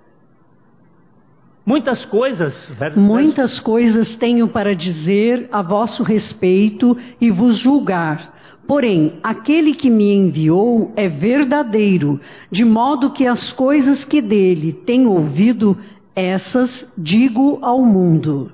[1.66, 2.72] Muitas coisas.
[2.96, 8.37] Muitas coisas tenho para dizer a vosso respeito e vos julgar.
[8.68, 12.20] Porém, aquele que me enviou é verdadeiro,
[12.52, 15.78] de modo que as coisas que dele tenho ouvido,
[16.14, 18.52] essas digo ao mundo.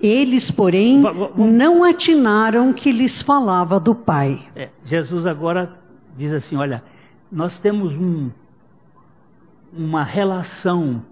[0.00, 1.02] Eles, porém,
[1.36, 4.40] não atinaram que lhes falava do Pai.
[4.56, 5.78] É, Jesus agora
[6.16, 6.82] diz assim: olha,
[7.30, 8.30] nós temos um,
[9.72, 11.02] uma relação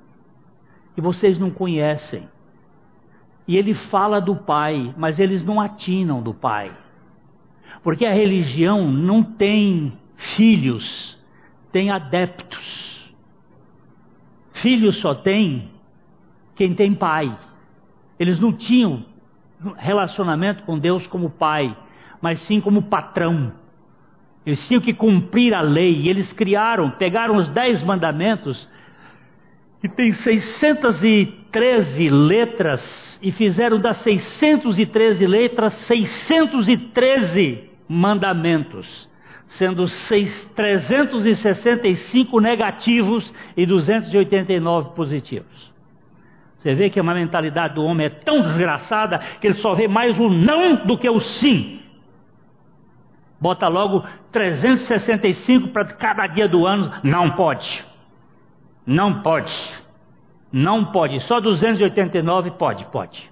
[0.94, 2.28] que vocês não conhecem.
[3.46, 6.70] E ele fala do Pai, mas eles não atinam do Pai.
[7.82, 11.18] Porque a religião não tem filhos,
[11.72, 13.12] tem adeptos.
[14.52, 15.70] Filhos só tem
[16.54, 17.36] quem tem pai.
[18.18, 19.04] Eles não tinham
[19.76, 21.76] relacionamento com Deus como pai,
[22.20, 23.52] mas sim como patrão.
[24.46, 26.02] Eles tinham que cumprir a lei.
[26.02, 28.68] E eles criaram, pegaram os dez mandamentos,
[29.80, 39.08] que tem 613 letras, e fizeram das 613 letras 613 mandamentos,
[39.46, 45.72] sendo 6, 365 negativos e 289 positivos.
[46.56, 50.18] Você vê que uma mentalidade do homem é tão desgraçada que ele só vê mais
[50.18, 51.80] o não do que o sim.
[53.40, 56.92] Bota logo 365 para cada dia do ano.
[57.02, 57.84] Não pode.
[58.86, 59.52] Não pode.
[60.52, 61.20] Não pode.
[61.20, 63.30] Só 289 pode, pode.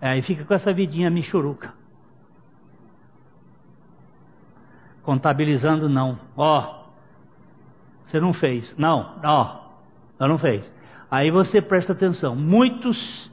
[0.00, 1.74] Aí fica com essa vidinha michuruca.
[5.02, 6.18] Contabilizando, não.
[6.36, 6.84] Ó,
[8.04, 8.74] você não fez.
[8.78, 9.60] Não, ó,
[10.20, 10.72] oh, não fez.
[11.10, 12.36] Aí você presta atenção.
[12.36, 13.30] Muitos,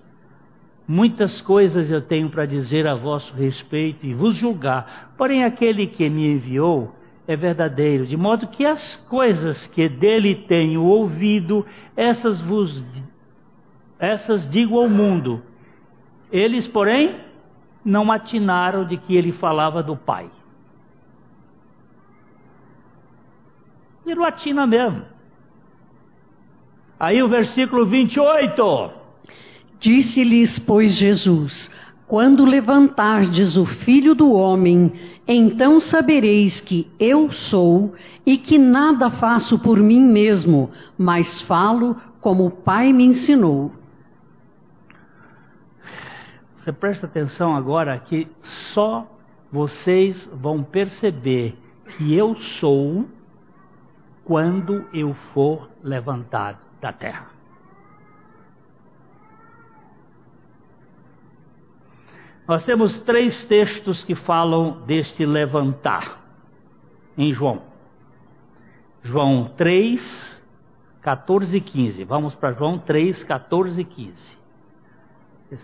[0.87, 5.13] muitas coisas eu tenho para dizer a vosso respeito e vos julgar.
[5.17, 6.95] Porém, aquele que me enviou
[7.27, 12.83] é verdadeiro, de modo que as coisas que dele tenho ouvido, essas vos
[13.97, 15.41] essas digo ao mundo.
[16.31, 17.19] Eles, porém,
[17.83, 20.29] não atinaram de que ele falava do Pai.
[24.05, 25.03] Giroatina mesmo.
[26.99, 28.91] Aí o versículo 28.
[29.79, 31.69] Disse-lhes, pois, Jesus:
[32.07, 34.93] Quando levantardes o filho do homem,
[35.27, 37.93] então sabereis que eu sou
[38.25, 43.71] e que nada faço por mim mesmo, mas falo como o Pai me ensinou.
[46.65, 48.27] Você presta atenção agora que
[48.73, 49.07] só
[49.51, 51.55] vocês vão perceber
[51.95, 53.05] que eu sou
[54.23, 57.27] quando eu for levantado da terra.
[62.47, 66.19] Nós temos três textos que falam deste levantar
[67.15, 67.61] em João.
[69.03, 70.43] João 3,
[71.03, 72.03] 14 e 15.
[72.05, 74.44] Vamos para João 3, 14 e 15.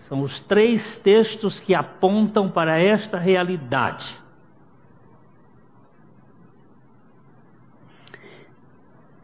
[0.08, 4.20] São os três textos que apontam para esta realidade.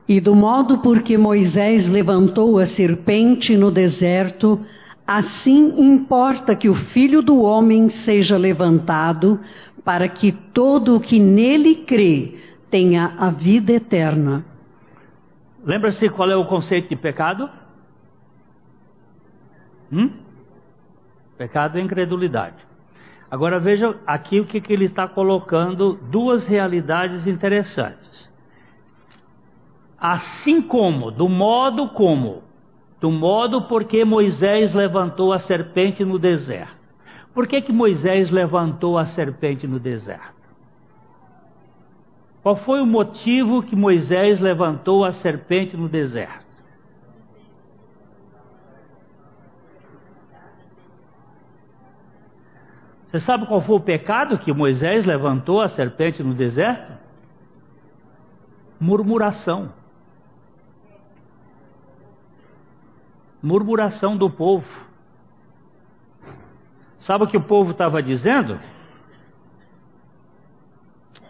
[0.06, 4.64] E do modo por que Moisés levantou a serpente no deserto,
[5.08, 9.40] Assim importa que o Filho do Homem seja levantado,
[9.82, 12.34] para que todo o que nele crê
[12.70, 14.44] tenha a vida eterna.
[15.64, 17.48] Lembra-se qual é o conceito de pecado?
[19.90, 20.10] Hum?
[21.38, 22.56] Pecado é incredulidade.
[23.30, 28.28] Agora veja aqui o que, que ele está colocando, duas realidades interessantes.
[29.98, 32.42] Assim como, do modo como
[33.00, 36.76] do modo porque Moisés levantou a serpente no deserto.
[37.32, 40.36] Por que, que Moisés levantou a serpente no deserto?
[42.42, 46.47] Qual foi o motivo que Moisés levantou a serpente no deserto?
[53.08, 56.92] Você sabe qual foi o pecado que Moisés levantou a serpente no deserto?
[58.78, 59.72] Murmuração.
[63.42, 64.66] murmuração do povo.
[66.98, 68.58] Sabe o que o povo estava dizendo?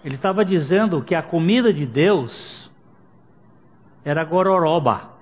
[0.05, 2.71] Ele estava dizendo que a comida de Deus
[4.05, 5.18] era gororoba.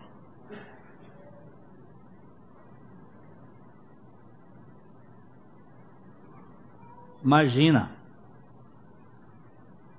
[7.26, 7.90] Imagina.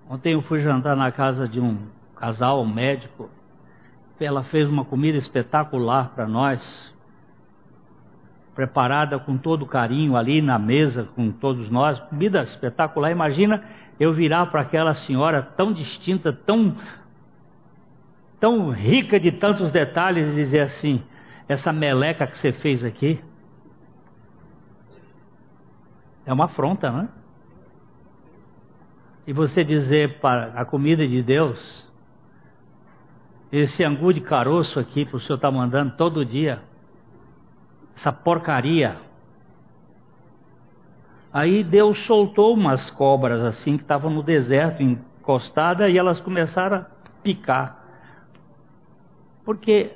[0.09, 1.77] Ontem eu fui jantar na casa de um
[2.15, 3.29] casal, um médico,
[4.17, 6.95] ela fez uma comida espetacular para nós,
[8.55, 13.11] preparada com todo carinho ali na mesa com todos nós, comida espetacular.
[13.11, 13.61] Imagina
[13.99, 16.77] eu virar para aquela senhora tão distinta, tão
[18.39, 21.03] tão rica de tantos detalhes e dizer assim:
[21.45, 23.21] essa meleca que você fez aqui
[26.25, 27.16] é uma afronta, não é?
[29.27, 31.85] E você dizer para a comida de Deus
[33.51, 36.61] esse angu de caroço aqui para o senhor estar tá mandando todo dia.
[37.93, 38.97] Essa porcaria.
[41.33, 46.85] Aí Deus soltou umas cobras assim que estavam no deserto, encostadas, e elas começaram a
[47.21, 47.85] picar.
[49.43, 49.91] Porque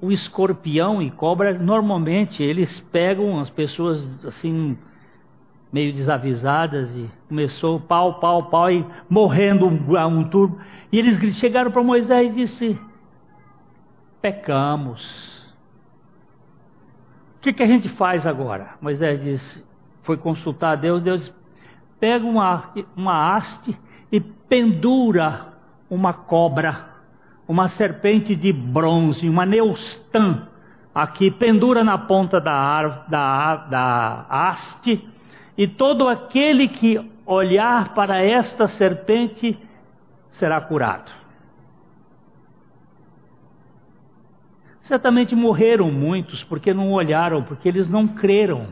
[0.00, 4.78] o escorpião e cobra, normalmente, eles pegam as pessoas assim,
[5.72, 10.58] meio desavisadas, e começou pau, pau, pau, e morrendo um, um turbo.
[10.92, 12.80] E eles chegaram para Moisés e disse:
[14.20, 15.40] pecamos.
[17.36, 18.74] O que, que a gente faz agora?
[18.82, 19.64] Moisés disse,
[20.02, 21.34] foi consultar a Deus, Deus
[21.98, 23.74] pega uma, uma haste
[24.12, 25.54] e pendura
[25.88, 26.88] uma cobra,
[27.48, 30.48] uma serpente de bronze, uma neustã,
[30.94, 35.08] aqui, pendura na ponta da, da, da haste,
[35.60, 39.58] e todo aquele que olhar para esta serpente
[40.30, 41.12] será curado.
[44.80, 48.68] Certamente morreram muitos porque não olharam, porque eles não creram.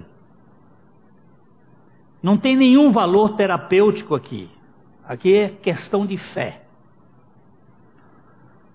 [2.22, 4.49] Não tem nenhum valor terapêutico aqui.
[5.07, 6.62] Aqui é questão de fé.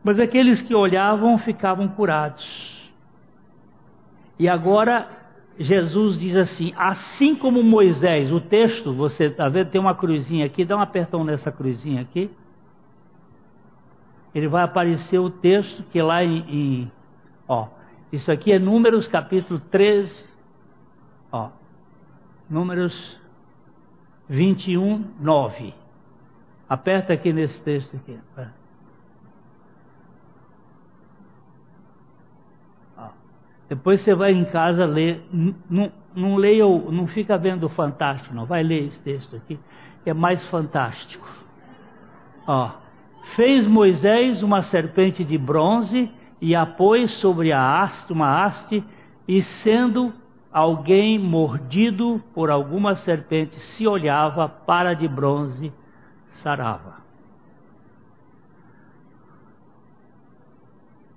[0.04, 2.94] Mas aqueles que olhavam ficavam curados.
[4.38, 5.23] E agora
[5.60, 10.66] Jesus diz assim: assim como Moisés, o texto, você está vendo, tem uma cruzinha aqui,
[10.66, 12.30] dá um apertão nessa cruzinha aqui.
[14.34, 16.92] Ele vai aparecer o texto que lá em, em
[17.48, 17.68] Ó,
[18.12, 20.26] isso aqui é Números capítulo 13.
[21.32, 21.50] Ó,
[22.50, 23.20] Números
[24.30, 25.74] 21, 9.
[26.68, 28.20] Aperta aqui nesse texto aqui.
[32.98, 33.10] Ó.
[33.70, 35.26] Depois você vai em casa ler.
[35.70, 38.46] Não, não leia, não fica vendo o fantástico, não.
[38.46, 39.60] Vai ler esse texto aqui,
[40.06, 41.28] é mais fantástico.
[42.46, 42.70] Ó,
[43.36, 46.12] fez Moisés uma serpente de bronze
[46.42, 48.84] e a pôs sobre a haste, uma haste,
[49.28, 50.14] e sendo
[50.52, 55.74] alguém mordido por alguma serpente, se olhava para de bronze,
[56.28, 57.02] sarava.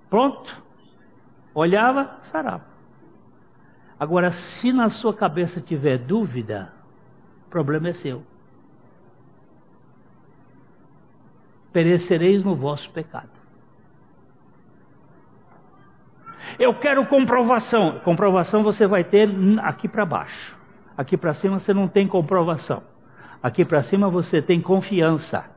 [0.09, 0.66] Pronto.
[1.57, 2.67] Olhava, sarava.
[3.99, 6.71] Agora, se na sua cabeça tiver dúvida,
[7.47, 8.23] o problema é seu.
[11.73, 13.31] Perecereis no vosso pecado.
[16.59, 18.01] Eu quero comprovação.
[18.01, 19.31] Comprovação você vai ter
[19.61, 20.55] aqui para baixo.
[20.95, 22.83] Aqui para cima você não tem comprovação.
[23.43, 25.51] Aqui para cima você tem confiança.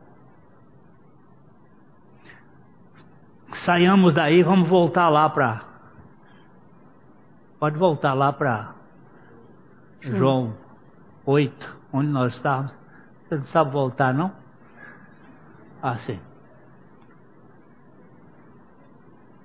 [3.66, 5.69] Saiamos daí, vamos voltar lá para.
[7.60, 8.74] Pode voltar lá para
[10.00, 10.56] João
[11.26, 12.74] 8, onde nós estávamos.
[13.24, 14.32] Você não sabe voltar, não?
[15.82, 16.20] Ah, sim.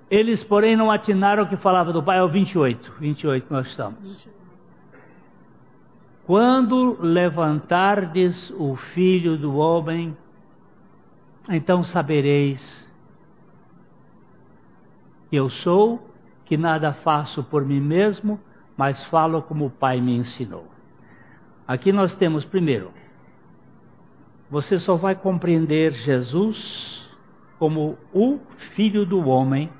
[0.09, 4.29] Eles, porém, não atinaram o que falava do Pai, é o 28, 28 nós estamos.
[6.25, 10.17] Quando levantardes o Filho do Homem,
[11.49, 12.61] então sabereis
[15.29, 16.14] que eu sou,
[16.45, 18.39] que nada faço por mim mesmo,
[18.77, 20.67] mas falo como o Pai me ensinou.
[21.67, 22.91] Aqui nós temos, primeiro,
[24.49, 27.09] você só vai compreender Jesus
[27.57, 28.39] como o
[28.75, 29.71] Filho do Homem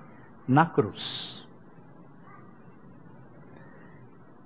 [0.48, 1.46] na cruz.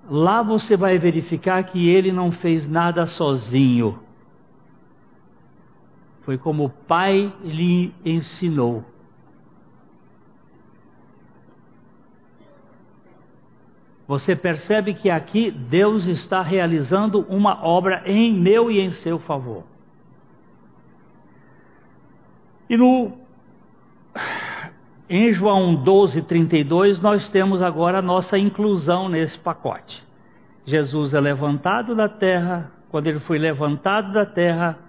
[0.10, 4.00] Lá você vai verificar que ele não fez nada sozinho.
[6.22, 8.84] Foi como o Pai lhe ensinou.
[14.10, 19.64] Você percebe que aqui Deus está realizando uma obra em meu e em seu favor.
[22.68, 23.20] E no
[25.08, 30.04] em João 12, 32, nós temos agora a nossa inclusão nesse pacote.
[30.66, 34.80] Jesus é levantado da terra, quando ele foi levantado da terra,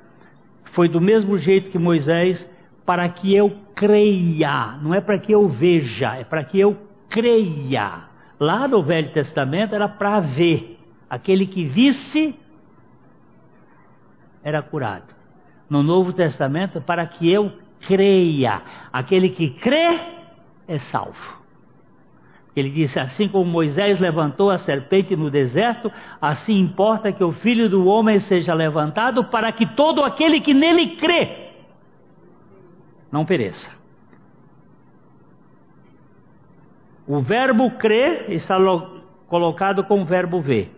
[0.72, 2.50] foi do mesmo jeito que Moisés,
[2.86, 6.74] para que eu creia, não é para que eu veja, é para que eu
[7.10, 8.08] creia.
[8.40, 10.80] Lá no Velho Testamento era para ver,
[11.10, 12.34] aquele que visse
[14.42, 15.14] era curado.
[15.68, 17.52] No Novo Testamento, para que eu
[17.86, 18.62] creia.
[18.90, 20.00] Aquele que crê
[20.66, 21.38] é salvo.
[22.56, 27.68] Ele disse: Assim como Moisés levantou a serpente no deserto, assim importa que o filho
[27.68, 31.50] do homem seja levantado, para que todo aquele que nele crê
[33.12, 33.79] não pereça.
[37.10, 38.56] O verbo crer está
[39.26, 40.72] colocado com o verbo ver.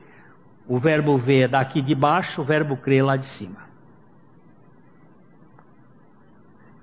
[0.66, 3.58] O verbo ver é daqui de baixo, o verbo crer lá de cima.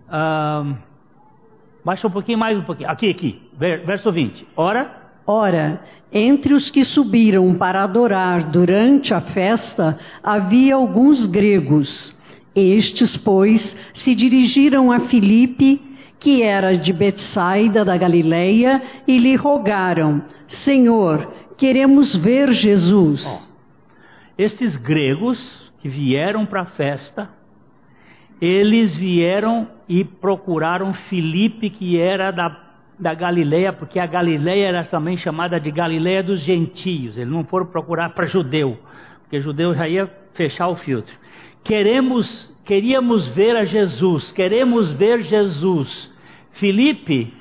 [0.07, 0.75] Uh,
[1.83, 2.89] baixa um pouquinho mais, um pouquinho.
[2.89, 4.47] Aqui, aqui, verso 20.
[4.55, 4.99] Ora.
[5.25, 5.79] Ora,
[6.11, 12.13] entre os que subiram para adorar durante a festa, havia alguns gregos.
[12.53, 15.81] Estes, pois, se dirigiram a Filipe,
[16.19, 23.23] que era de Betsaida da Galileia, e lhe rogaram: Senhor, queremos ver Jesus.
[23.23, 23.51] Oh,
[24.35, 27.29] estes gregos que vieram para a festa,
[28.41, 35.17] eles vieram e procuraram Filipe, que era da da Galileia, porque a Galileia era também
[35.17, 37.17] chamada de Galileia dos gentios.
[37.17, 38.77] Eles não foram procurar para judeu,
[39.21, 41.15] porque judeu já ia fechar o filtro.
[41.63, 46.13] Queremos, queríamos ver a Jesus, queremos ver Jesus.
[46.51, 47.33] Filipe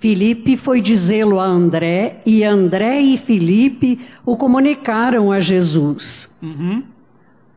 [0.00, 6.32] Filipe foi dizê-lo a André, e André e Filipe o comunicaram a Jesus.
[6.40, 6.84] Uhum.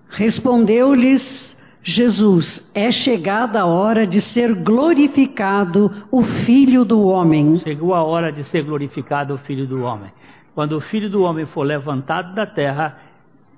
[0.10, 7.58] Respondeu-lhes Jesus, é chegada a hora de ser glorificado o Filho do Homem.
[7.58, 10.12] Chegou a hora de ser glorificado o Filho do Homem.
[10.54, 13.00] Quando o Filho do Homem for levantado da terra,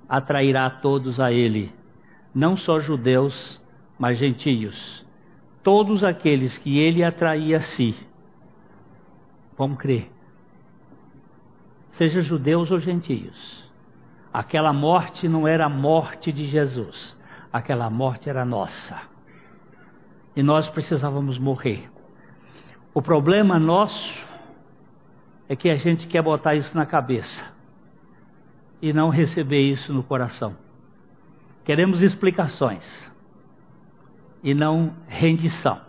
[0.07, 1.71] atrairá todos a ele,
[2.33, 3.61] não só judeus,
[3.97, 5.05] mas gentios.
[5.63, 7.95] Todos aqueles que ele atraía a si.
[9.57, 10.11] Vamos crer.
[11.91, 13.71] Seja judeus ou gentios.
[14.31, 17.15] Aquela morte não era a morte de Jesus
[17.53, 18.99] aquela morte era nossa.
[20.35, 21.87] E nós precisávamos morrer.
[22.91, 24.27] O problema nosso
[25.47, 27.43] é que a gente quer botar isso na cabeça
[28.81, 30.57] e não receber isso no coração.
[31.63, 33.13] Queremos explicações
[34.43, 35.79] e não rendição.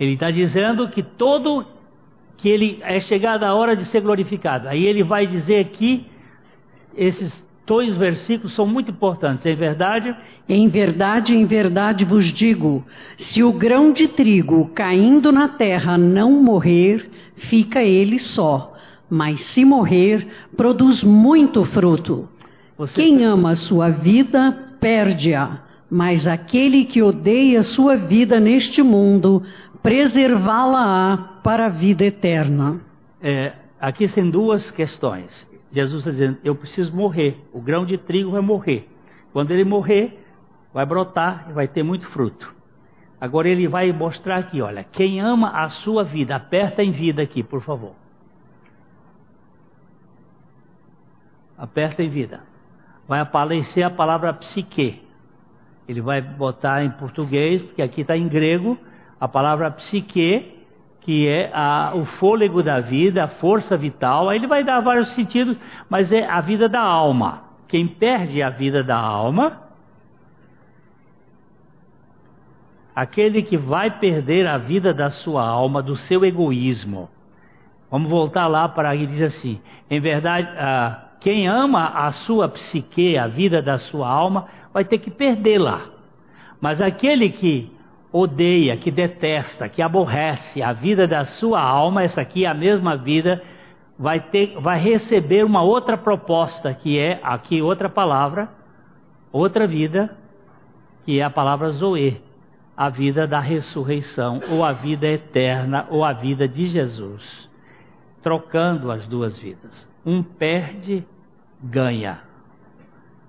[0.00, 1.66] Ele está dizendo que todo
[2.36, 4.68] que ele é chegada a hora de ser glorificado.
[4.68, 6.06] Aí ele vai dizer aqui
[6.96, 10.14] esses dois versículos são muito importantes, em verdade?
[10.48, 12.84] Em verdade, em verdade vos digo:
[13.18, 18.72] se o grão de trigo caindo na terra não morrer, fica ele só,
[19.10, 20.26] mas se morrer,
[20.56, 22.28] produz muito fruto.
[22.78, 23.02] Você...
[23.02, 25.60] Quem ama a sua vida, perde-a,
[25.90, 29.42] mas aquele que odeia a sua vida neste mundo,
[29.86, 32.80] preservá-la-á para a vida eterna.
[33.22, 35.48] É, aqui tem duas questões.
[35.70, 37.40] Jesus está dizendo: Eu preciso morrer.
[37.52, 38.90] O grão de trigo vai morrer.
[39.32, 40.26] Quando ele morrer,
[40.74, 42.52] vai brotar e vai ter muito fruto.
[43.20, 47.44] Agora ele vai mostrar aqui: olha, quem ama a sua vida, aperta em vida aqui,
[47.44, 47.94] por favor.
[51.56, 52.40] Aperta em vida.
[53.06, 55.00] Vai aparecer a palavra psique.
[55.86, 58.76] Ele vai botar em português, porque aqui está em grego,
[59.20, 60.56] a palavra psique
[61.06, 64.28] que é a, o fôlego da vida, a força vital.
[64.28, 65.56] Aí ele vai dar vários sentidos,
[65.88, 67.44] mas é a vida da alma.
[67.68, 69.62] Quem perde a vida da alma,
[72.92, 77.08] aquele que vai perder a vida da sua alma, do seu egoísmo.
[77.88, 83.16] Vamos voltar lá para ele diz assim: em verdade, ah, quem ama a sua psique,
[83.16, 85.82] a vida da sua alma, vai ter que perdê-la.
[86.60, 87.75] Mas aquele que
[88.16, 92.96] odeia, que detesta, que aborrece a vida da sua alma, essa aqui é a mesma
[92.96, 93.42] vida,
[93.98, 98.48] vai, ter, vai receber uma outra proposta, que é aqui outra palavra,
[99.30, 100.16] outra vida,
[101.04, 102.22] que é a palavra Zoe,
[102.74, 107.50] a vida da ressurreição, ou a vida eterna, ou a vida de Jesus,
[108.22, 109.88] trocando as duas vidas.
[110.04, 111.04] Um perde,
[111.62, 112.20] ganha.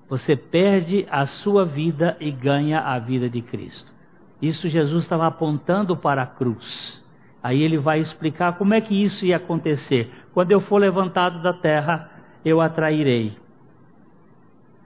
[0.09, 3.96] Você perde a sua vida e ganha a vida de Cristo.
[4.41, 7.03] Isso Jesus estava apontando para a cruz.
[7.41, 10.11] Aí ele vai explicar como é que isso ia acontecer.
[10.33, 12.11] Quando eu for levantado da terra,
[12.43, 13.37] eu atrairei.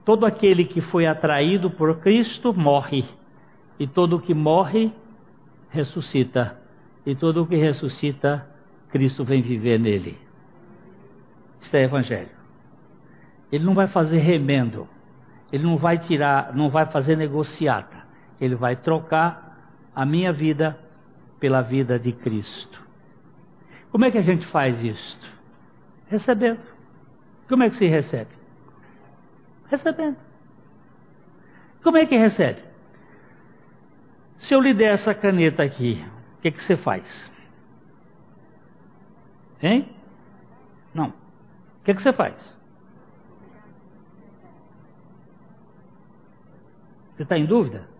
[0.05, 3.05] Todo aquele que foi atraído por Cristo morre,
[3.79, 4.91] e todo que morre
[5.69, 6.59] ressuscita,
[7.05, 8.47] e todo que ressuscita,
[8.89, 10.17] Cristo vem viver nele.
[11.59, 12.29] Isso é evangelho.
[13.51, 14.87] Ele não vai fazer remendo,
[15.51, 18.01] ele não vai tirar, não vai fazer negociata.
[18.41, 20.77] Ele vai trocar a minha vida
[21.39, 22.81] pela vida de Cristo.
[23.91, 25.31] Como é que a gente faz isto?
[26.07, 26.59] Recebendo.
[27.47, 28.31] Como é que se recebe?
[29.69, 30.17] Recebendo.
[31.83, 32.63] Como é que recebe?
[34.37, 36.03] Se eu lhe der essa caneta aqui,
[36.37, 37.31] o que, que você faz?
[39.61, 39.93] Hein?
[40.93, 41.09] Não.
[41.09, 42.35] O que, que você faz?
[47.15, 47.90] Você está em dúvida?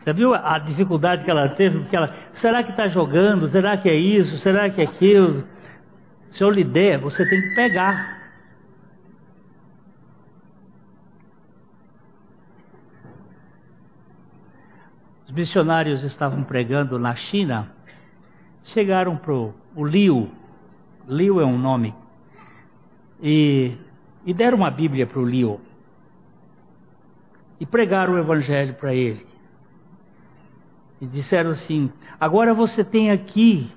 [0.00, 1.80] Você viu a dificuldade que ela teve?
[1.80, 3.48] Porque ela, será que está jogando?
[3.48, 4.38] Será que é isso?
[4.38, 5.46] Será que é aquilo?
[6.30, 8.18] Se eu lhe der, você tem que pegar.
[15.26, 17.70] Os missionários estavam pregando na China,
[18.64, 20.30] chegaram para o Liu,
[21.06, 21.94] Liu é um nome,
[23.22, 23.76] e,
[24.24, 25.60] e deram uma Bíblia para o Liu,
[27.60, 29.29] e pregaram o Evangelho para ele
[31.00, 33.70] e disseram assim: agora você tem aqui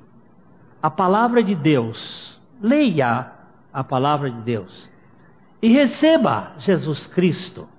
[0.82, 3.32] a palavra de Deus, leia
[3.72, 4.92] a palavra de Deus
[5.64, 7.70] e receba Jesus Cristo.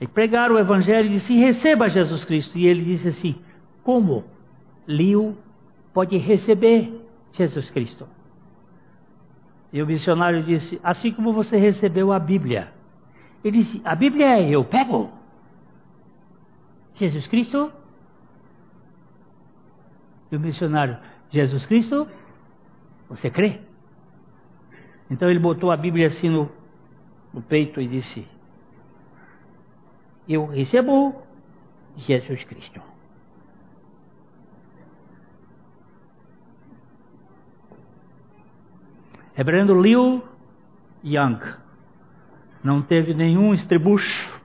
[0.00, 2.58] E pregaram o Evangelho e disse: receba Jesus Cristo.
[2.58, 3.36] E ele disse assim:
[3.84, 4.24] como
[4.84, 5.38] Liu
[5.94, 8.08] pode receber Jesus Cristo?
[9.72, 12.72] E o missionário disse: assim como você recebeu a Bíblia.
[13.44, 15.17] Ele disse: a Bíblia é eu pego.
[16.98, 17.72] Jesus Cristo?
[20.30, 20.98] O missionário,
[21.30, 22.06] Jesus Cristo?
[23.08, 23.60] Você crê?
[25.10, 26.50] Então ele botou a Bíblia assim no,
[27.32, 28.26] no peito e disse:
[30.28, 31.22] Eu recebo
[31.96, 32.82] Jesus Cristo.
[39.34, 40.22] Reverendo Liu
[41.02, 41.56] Yang
[42.62, 44.37] não teve nenhum estribucho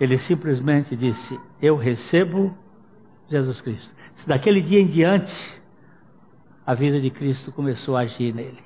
[0.00, 2.56] ele simplesmente disse: Eu recebo
[3.28, 3.94] Jesus Cristo.
[4.26, 5.32] Daquele dia em diante,
[6.66, 8.58] a vida de Cristo começou a agir nele.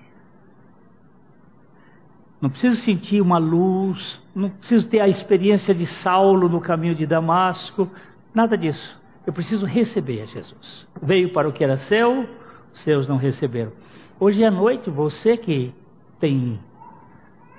[2.41, 7.07] Não preciso sentir uma luz, não preciso ter a experiência de Saulo no caminho de
[7.07, 7.91] Damasco,
[8.35, 9.01] nada disso.
[9.26, 10.87] Eu preciso receber a Jesus.
[11.03, 12.28] Veio para o que era seu,
[12.72, 13.72] os seus não receberam.
[14.20, 15.72] Hoje à noite, você que
[16.20, 16.61] tem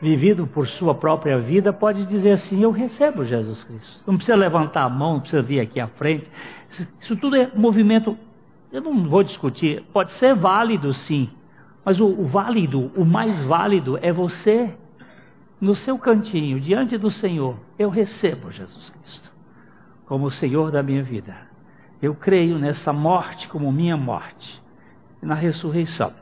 [0.02, 4.04] vivido por sua própria vida, pode dizer assim: Eu recebo Jesus Cristo.
[4.06, 6.30] Não precisa levantar a mão, não precisa vir aqui à frente.
[7.00, 8.18] Isso tudo é movimento.
[8.72, 9.84] Eu não vou discutir.
[9.94, 11.30] Pode ser válido, sim.
[11.84, 14.76] Mas o, o válido, o mais válido é você,
[15.62, 17.58] no seu cantinho, diante do Senhor.
[17.78, 19.36] Eu recebo Jesus Cristo
[20.06, 21.36] como o Senhor da minha vida.
[22.02, 24.62] Eu creio nessa morte como minha morte.
[25.22, 26.14] E na ressurreição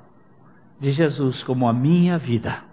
[0.80, 2.64] de Jesus como a minha vida.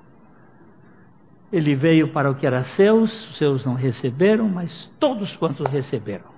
[1.53, 6.31] Ele veio para o que era seus, os seus não receberam, mas todos quantos receberam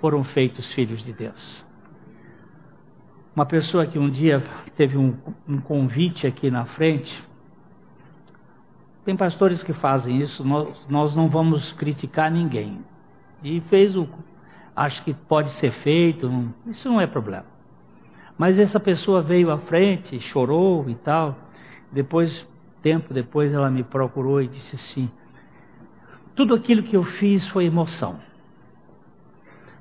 [0.00, 1.64] foram feitos filhos de Deus.
[3.34, 4.42] Uma pessoa que um dia
[4.76, 5.16] teve um,
[5.48, 7.12] um convite aqui na frente,
[9.04, 12.80] tem pastores que fazem isso, nós, nós não vamos criticar ninguém.
[13.42, 14.08] E fez o.
[14.74, 17.46] Acho que pode ser feito, não, isso não é problema.
[18.36, 21.36] Mas essa pessoa veio à frente, chorou e tal.
[21.92, 22.46] Depois
[22.86, 25.10] tempo depois ela me procurou e disse assim:
[26.36, 28.20] Tudo aquilo que eu fiz foi emoção.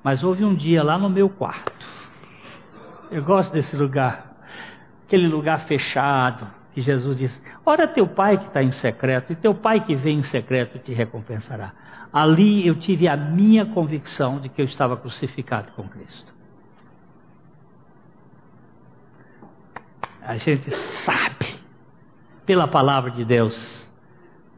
[0.04, 1.86] Mas houve um dia lá no meu quarto.
[3.12, 4.36] Eu gosto desse lugar.
[5.06, 6.48] Aquele lugar fechado.
[6.74, 10.18] Que Jesus disse: Ora, teu pai que está em secreto, e teu pai que vem
[10.18, 11.74] em secreto te recompensará.
[12.12, 16.34] Ali eu tive a minha convicção de que eu estava crucificado com Cristo.
[20.24, 21.65] A gente sabe
[22.46, 23.92] pela palavra de Deus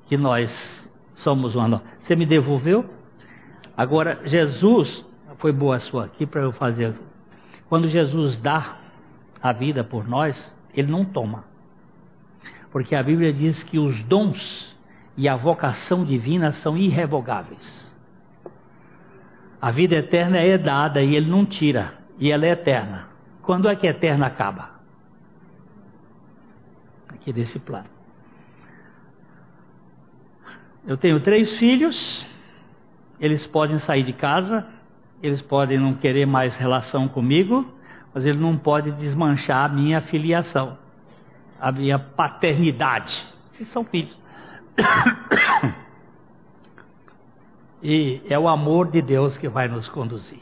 [0.07, 1.83] que nós somos uma.
[2.01, 2.85] Você me devolveu?
[3.75, 5.05] Agora, Jesus,
[5.37, 6.93] foi boa a sua aqui para eu fazer.
[7.69, 8.77] Quando Jesus dá
[9.41, 11.43] a vida por nós, ele não toma.
[12.71, 14.75] Porque a Bíblia diz que os dons
[15.15, 17.87] e a vocação divina são irrevogáveis.
[19.59, 23.07] A vida eterna é dada e ele não tira, e ela é eterna.
[23.41, 24.76] Quando é que a eterna acaba?
[27.27, 27.87] Aqui desse plano.
[30.85, 32.25] Eu tenho três filhos,
[33.19, 34.65] eles podem sair de casa,
[35.21, 37.65] eles podem não querer mais relação comigo,
[38.13, 40.77] mas ele não pode desmanchar a minha filiação,
[41.59, 43.25] a minha paternidade.
[43.65, 44.17] São filhos.
[47.79, 50.41] E é o amor de Deus que vai nos conduzir.